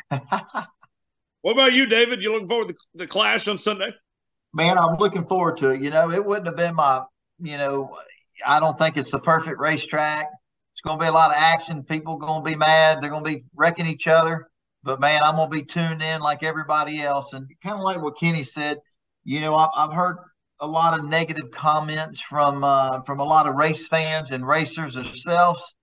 [0.10, 2.20] what about you, David?
[2.20, 3.94] You looking forward to the clash on Sunday?
[4.52, 5.82] Man, I'm looking forward to it.
[5.82, 7.02] You know, it wouldn't have been my,
[7.40, 7.96] you know,
[8.46, 10.28] I don't think it's the perfect racetrack.
[10.72, 11.82] It's going to be a lot of action.
[11.84, 13.00] People going to be mad.
[13.00, 14.50] They're going to be wrecking each other.
[14.82, 17.32] But man, I'm going to be tuned in like everybody else.
[17.32, 18.78] And kind of like what Kenny said,
[19.24, 20.18] you know, I've, I've heard
[20.60, 24.94] a lot of negative comments from uh, from a lot of race fans and racers
[24.94, 25.74] themselves.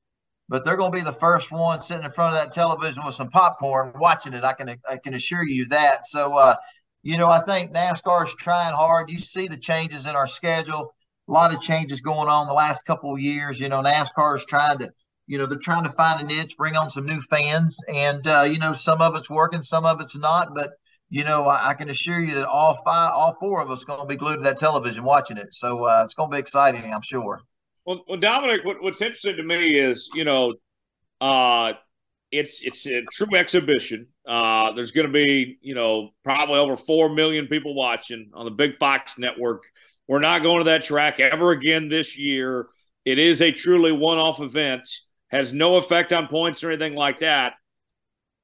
[0.50, 3.16] But they're going to be the first one sitting in front of that television with
[3.16, 4.44] some popcorn watching it.
[4.44, 6.06] I can I can assure you that.
[6.06, 6.56] So, uh,
[7.02, 9.10] you know, I think NASCAR is trying hard.
[9.10, 10.94] You see the changes in our schedule
[11.28, 13.60] a lot of changes going on the last couple of years.
[13.60, 14.92] You know, NASCAR is trying to,
[15.28, 18.46] you know, they're trying to find a niche, bring on some new fans, and uh,
[18.50, 20.54] you know, some of it's working, some of it's not.
[20.54, 20.72] But
[21.14, 24.00] you know, I, I can assure you that all five, all four of us, going
[24.00, 25.54] to be glued to that television watching it.
[25.54, 27.40] So uh, it's going to be exciting, I'm sure.
[27.86, 30.56] Well, well Dominic, what, what's interesting to me is, you know,
[31.22, 31.74] uh,
[32.32, 34.08] it's it's a true exhibition.
[34.28, 38.52] Uh, there's going to be, you know, probably over four million people watching on the
[38.52, 39.66] Big Fox network
[40.08, 42.68] we're not going to that track ever again this year.
[43.06, 44.90] It is a truly one off event,
[45.30, 47.54] has no effect on points or anything like that,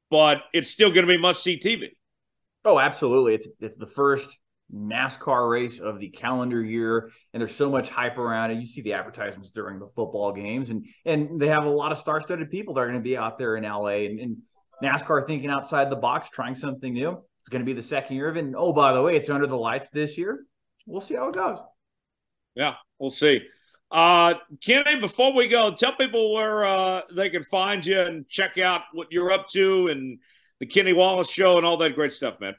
[0.10, 1.90] but it's still going to be must see TV.
[2.66, 3.36] Oh, absolutely.
[3.36, 4.38] It's it's the first
[4.74, 8.60] NASCAR race of the calendar year, and there's so much hype around it.
[8.60, 11.98] You see the advertisements during the football games, and and they have a lot of
[11.98, 14.38] star-studded people that are going to be out there in LA, and, and
[14.84, 17.22] NASCAR thinking outside the box, trying something new.
[17.42, 18.44] It's going to be the second year of it.
[18.44, 20.46] And oh, by the way, it's under the lights this year
[20.90, 21.60] we'll see how it goes.
[22.56, 23.42] Yeah, we'll see.
[23.92, 28.58] Uh, Kenny, before we go, tell people where uh, they can find you and check
[28.58, 30.20] out what you're up to and
[30.60, 32.56] the Kenny Wallace show and all that great stuff, man.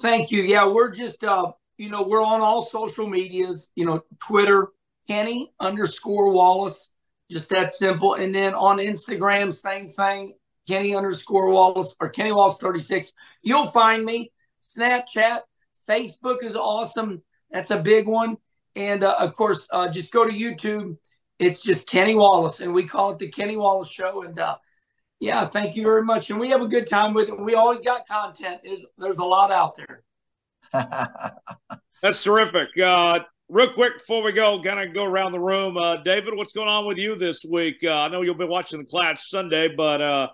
[0.00, 0.42] Thank you.
[0.42, 4.68] Yeah, we're just, uh, you know, we're on all social medias, you know, Twitter,
[5.06, 6.90] Kenny underscore Wallace,
[7.30, 8.14] just that simple.
[8.14, 10.34] And then on Instagram, same thing,
[10.68, 13.12] Kenny underscore Wallace or Kenny Wallace 36.
[13.42, 14.32] You'll find me.
[14.62, 15.40] Snapchat,
[15.88, 17.22] Facebook is awesome.
[17.50, 18.36] That's a big one.
[18.76, 20.96] And uh, of course, uh, just go to YouTube.
[21.38, 24.22] It's just Kenny Wallace, and we call it the Kenny Wallace Show.
[24.22, 24.56] And uh,
[25.20, 26.30] yeah, thank you very much.
[26.30, 27.38] And we have a good time with it.
[27.38, 28.60] We always got content.
[28.64, 30.02] Is there's a lot out there.
[32.02, 32.68] That's terrific.
[32.78, 35.76] Uh, real quick before we go, kind of go around the room.
[35.76, 37.78] Uh, David, what's going on with you this week?
[37.82, 40.28] Uh, I know you'll be watching the Clash Sunday, but uh,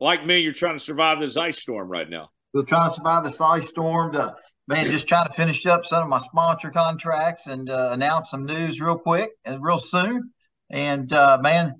[0.00, 2.30] like me, you're trying to survive this ice storm right now.
[2.54, 4.12] We're trying to survive this ice storm.
[4.14, 4.34] To,
[4.66, 8.44] man, just trying to finish up some of my sponsor contracts and uh, announce some
[8.44, 10.32] news real quick and real soon.
[10.70, 11.74] And uh, man,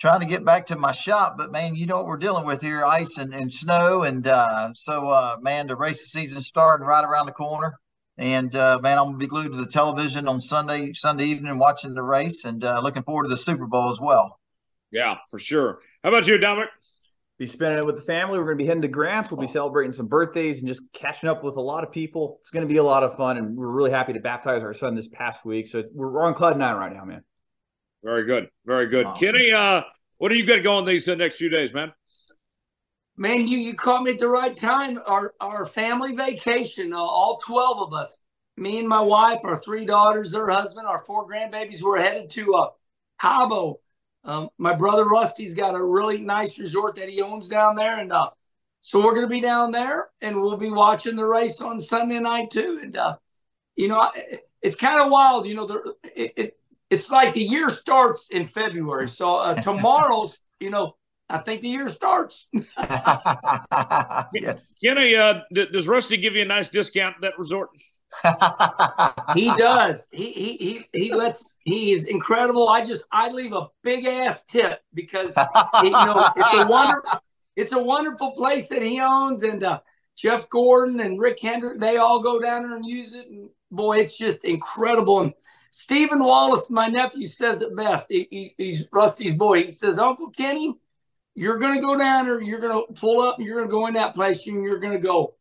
[0.00, 2.62] trying to get back to my shop, but man, you know what we're dealing with
[2.62, 4.02] here: ice and, and snow.
[4.02, 7.78] And uh, so, uh, man, the race season starting right around the corner.
[8.18, 11.94] And uh, man, I'm gonna be glued to the television on Sunday, Sunday evening, watching
[11.94, 14.38] the race, and uh, looking forward to the Super Bowl as well.
[14.90, 15.78] Yeah, for sure.
[16.02, 16.70] How about you, Dominic?
[17.40, 18.38] be spending it with the family.
[18.38, 19.30] We're going to be heading to Grants.
[19.30, 22.38] We'll be celebrating some birthdays and just catching up with a lot of people.
[22.42, 24.74] It's going to be a lot of fun, and we're really happy to baptize our
[24.74, 25.66] son this past week.
[25.66, 27.24] So we're, on cloud nine right now, man.
[28.02, 29.06] Very good, very good.
[29.06, 29.18] Awesome.
[29.18, 29.82] Kenny, uh,
[30.18, 31.92] what do you got going these uh, next few days, man?
[33.16, 34.98] Man, you you caught me at the right time.
[35.06, 38.20] Our our family vacation, uh, all twelve of us,
[38.56, 41.82] me and my wife, our three daughters, their husband, our four grandbabies.
[41.82, 42.68] We're headed to uh,
[43.20, 43.80] Cabo
[44.24, 48.12] um, my brother Rusty's got a really nice resort that he owns down there, and
[48.12, 48.30] uh,
[48.80, 52.20] so we're going to be down there, and we'll be watching the race on Sunday
[52.20, 52.80] night too.
[52.82, 53.16] And uh,
[53.76, 54.10] you know,
[54.60, 55.46] it's kind of wild.
[55.46, 56.59] You know, the, it, it,
[56.90, 59.08] it's like the year starts in February.
[59.08, 60.96] So uh, tomorrow's, you know,
[61.28, 62.48] I think the year starts.
[64.34, 64.76] yes.
[64.82, 67.70] Kenny, uh, does Rusty give you a nice discount at that resort?
[69.34, 70.08] he does.
[70.10, 71.44] He, he he he lets.
[71.60, 72.68] He is incredible.
[72.68, 77.04] I just I leave a big ass tip because it, you know it's a wonder.
[77.54, 79.78] It's a wonderful place that he owns, and uh,
[80.16, 83.28] Jeff Gordon and Rick Hendrick they all go down there and use it.
[83.28, 85.20] And boy, it's just incredible.
[85.20, 85.32] And
[85.70, 88.06] Stephen Wallace, my nephew, says it best.
[88.08, 89.64] He, he, he's Rusty's boy.
[89.64, 90.74] He says, Uncle Kenny,
[91.34, 92.40] you're going to go down there.
[92.40, 93.38] You're going to pull up.
[93.38, 95.34] And you're going to go in that place, and you're going to go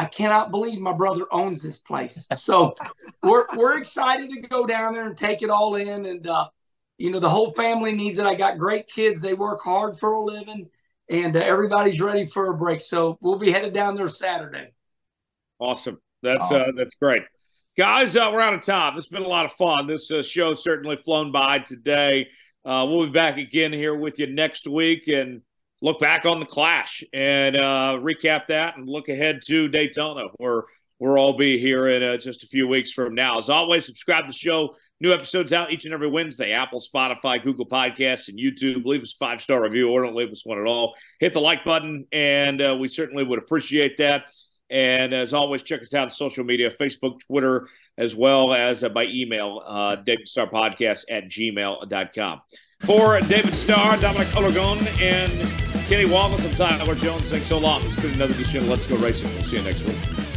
[0.00, 2.26] I cannot believe my brother owns this place.
[2.34, 2.74] So
[3.22, 6.06] we're we're excited to go down there and take it all in.
[6.06, 6.48] And uh,
[6.96, 8.24] you know, the whole family needs it.
[8.24, 9.20] I got great kids.
[9.20, 10.70] They work hard for a living,
[11.10, 12.80] and uh, everybody's ready for a break.
[12.80, 14.72] So we'll be headed down there Saturday.
[15.58, 16.00] Awesome.
[16.22, 16.78] That's uh, awesome.
[16.78, 17.22] Uh, that's great.
[17.80, 18.94] Guys, uh, we're out of time.
[18.98, 19.86] It's been a lot of fun.
[19.86, 22.28] This uh, show certainly flown by today.
[22.62, 25.08] Uh, we'll be back again here with you next week.
[25.08, 25.40] And
[25.80, 30.64] look back on the clash and uh, recap that and look ahead to Daytona, where
[30.98, 33.38] we'll all be here in uh, just a few weeks from now.
[33.38, 36.52] As always, subscribe to the show New episodes out each and every Wednesday.
[36.52, 38.84] Apple, Spotify, Google Podcasts, and YouTube.
[38.84, 40.94] Leave us a five star review or don't leave us one at all.
[41.18, 44.24] Hit the like button, and uh, we certainly would appreciate that.
[44.70, 47.68] And as always, check us out on social media Facebook, Twitter,
[47.98, 50.28] as well as uh, by email, uh, David
[51.10, 52.40] at gmail.com.
[52.80, 55.32] For David Starr, Dominic Olagon, and
[55.86, 57.28] Kenny Wallace, I'm Tyler Jones.
[57.30, 57.82] Thanks so long.
[57.84, 59.28] It's been another edition Let's Go Racing.
[59.34, 60.29] We'll see you next week.